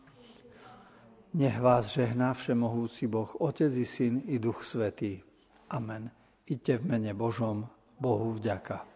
Nech 1.33 1.57
vás 1.65 1.89
žehná 1.89 2.37
Všemohúci 2.37 3.09
Boh, 3.09 3.41
Otec 3.41 3.73
i 3.73 3.89
Syn 3.89 4.21
i 4.29 4.37
Duch 4.37 4.61
Svetý. 4.61 5.17
Amen. 5.73 6.13
Iďte 6.45 6.77
v 6.77 6.85
mene 6.85 7.17
Božom, 7.17 7.65
Bohu 7.97 8.37
vďaka. 8.37 8.92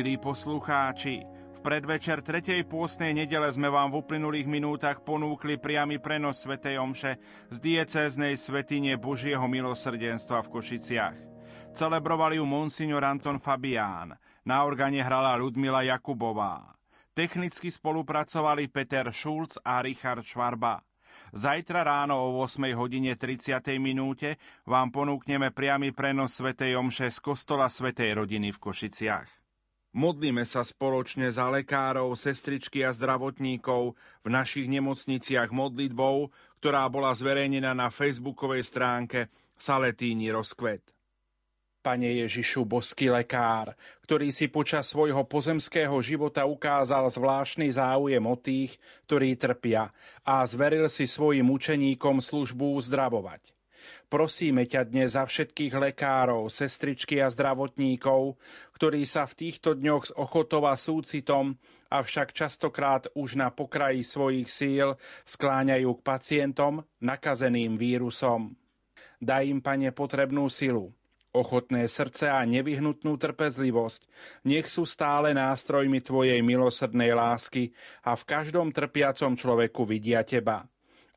Milí 0.00 0.16
poslucháči, 0.16 1.28
v 1.28 1.60
predvečer 1.60 2.24
tretej 2.24 2.64
pôstnej 2.64 3.12
nedele 3.12 3.44
sme 3.52 3.68
vám 3.68 3.92
v 3.92 4.00
uplynulých 4.00 4.48
minútach 4.48 5.04
ponúkli 5.04 5.60
priamy 5.60 6.00
prenos 6.00 6.40
Sv. 6.40 6.56
Omše 6.56 7.20
z 7.52 7.56
diecéznej 7.60 8.32
svetine 8.32 8.96
Božieho 8.96 9.44
milosrdenstva 9.44 10.40
v 10.40 10.56
Košiciach. 10.56 11.16
Celebrovali 11.76 12.40
ju 12.40 12.48
monsignor 12.48 13.04
Anton 13.04 13.36
Fabián, 13.36 14.16
na 14.48 14.64
organe 14.64 15.04
hrala 15.04 15.36
Ludmila 15.36 15.84
Jakubová. 15.84 16.72
Technicky 17.12 17.68
spolupracovali 17.68 18.72
Peter 18.72 19.04
Šulc 19.12 19.60
a 19.60 19.84
Richard 19.84 20.24
Švarba. 20.24 20.80
Zajtra 21.36 21.84
ráno 21.84 22.16
o 22.16 22.40
8 22.40 22.72
hodine 22.72 23.20
30. 23.20 23.60
minúte 23.76 24.40
vám 24.64 24.88
ponúkneme 24.88 25.52
priamy 25.52 25.92
prenos 25.92 26.40
Sv. 26.40 26.56
Omše 26.56 27.12
z 27.12 27.20
kostola 27.20 27.68
Svetej 27.68 28.16
rodiny 28.16 28.48
v 28.48 28.64
Košiciach. 28.64 29.39
Modlíme 29.90 30.46
sa 30.46 30.62
spoločne 30.62 31.34
za 31.34 31.50
lekárov, 31.50 32.14
sestričky 32.14 32.86
a 32.86 32.94
zdravotníkov 32.94 33.98
v 34.22 34.28
našich 34.30 34.70
nemocniciach 34.70 35.50
modlitbou, 35.50 36.30
ktorá 36.62 36.86
bola 36.86 37.10
zverejnená 37.10 37.74
na 37.74 37.90
facebookovej 37.90 38.62
stránke 38.70 39.26
Saletíni 39.58 40.30
rozkvet. 40.30 40.94
Pane 41.82 42.22
Ježišu, 42.22 42.70
boský 42.70 43.10
lekár, 43.10 43.74
ktorý 44.06 44.30
si 44.30 44.46
počas 44.46 44.86
svojho 44.94 45.26
pozemského 45.26 45.98
života 46.04 46.46
ukázal 46.46 47.10
zvláštny 47.10 47.74
záujem 47.74 48.22
o 48.22 48.36
tých, 48.38 48.78
ktorí 49.10 49.34
trpia 49.34 49.90
a 50.22 50.46
zveril 50.46 50.86
si 50.86 51.10
svojim 51.10 51.50
učeníkom 51.50 52.22
službu 52.22 52.78
uzdravovať. 52.78 53.59
Prosíme 54.10 54.66
ťa 54.66 54.90
dnes 54.90 55.14
za 55.14 55.22
všetkých 55.22 55.70
lekárov, 55.70 56.50
sestričky 56.50 57.22
a 57.22 57.30
zdravotníkov, 57.30 58.34
ktorí 58.74 59.06
sa 59.06 59.28
v 59.30 59.36
týchto 59.46 59.78
dňoch 59.78 60.10
s 60.10 60.12
ochotou 60.18 60.66
a 60.66 60.74
súcitom, 60.74 61.54
avšak 61.90 62.34
častokrát 62.34 63.06
už 63.14 63.38
na 63.38 63.54
pokraji 63.54 64.02
svojich 64.02 64.48
síl 64.50 64.88
skláňajú 65.26 65.90
k 65.94 66.04
pacientom 66.06 66.82
nakazeným 66.98 67.78
vírusom. 67.78 68.58
Daj 69.20 69.52
im, 69.52 69.60
Pane, 69.60 69.92
potrebnú 69.92 70.48
silu, 70.48 70.96
ochotné 71.30 71.86
srdce 71.86 72.26
a 72.32 72.42
nevyhnutnú 72.42 73.14
trpezlivosť. 73.20 74.08
Nech 74.48 74.66
sú 74.66 74.88
stále 74.88 75.36
nástrojmi 75.36 76.02
Tvojej 76.02 76.40
milosrdnej 76.42 77.14
lásky 77.14 77.70
a 78.02 78.18
v 78.18 78.22
každom 78.26 78.74
trpiacom 78.74 79.38
človeku 79.38 79.86
vidia 79.86 80.26
Teba 80.26 80.66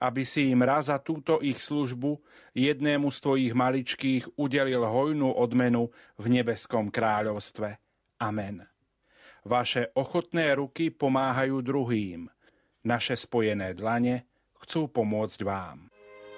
aby 0.03 0.27
si 0.27 0.51
im 0.51 0.59
raz 0.67 0.91
za 0.91 0.99
túto 0.99 1.39
ich 1.39 1.63
službu 1.63 2.19
jednému 2.51 3.07
z 3.07 3.17
tvojich 3.23 3.53
maličkých 3.55 4.35
udelil 4.35 4.83
hojnú 4.83 5.31
odmenu 5.31 5.95
v 6.19 6.25
nebeskom 6.27 6.91
kráľovstve. 6.91 7.79
Amen. 8.19 8.67
Vaše 9.47 9.95
ochotné 9.95 10.59
ruky 10.59 10.91
pomáhajú 10.91 11.63
druhým. 11.63 12.27
Naše 12.83 13.15
spojené 13.15 13.71
dlane 13.71 14.27
chcú 14.59 14.91
pomôcť 14.91 15.39
vám. 15.47 15.92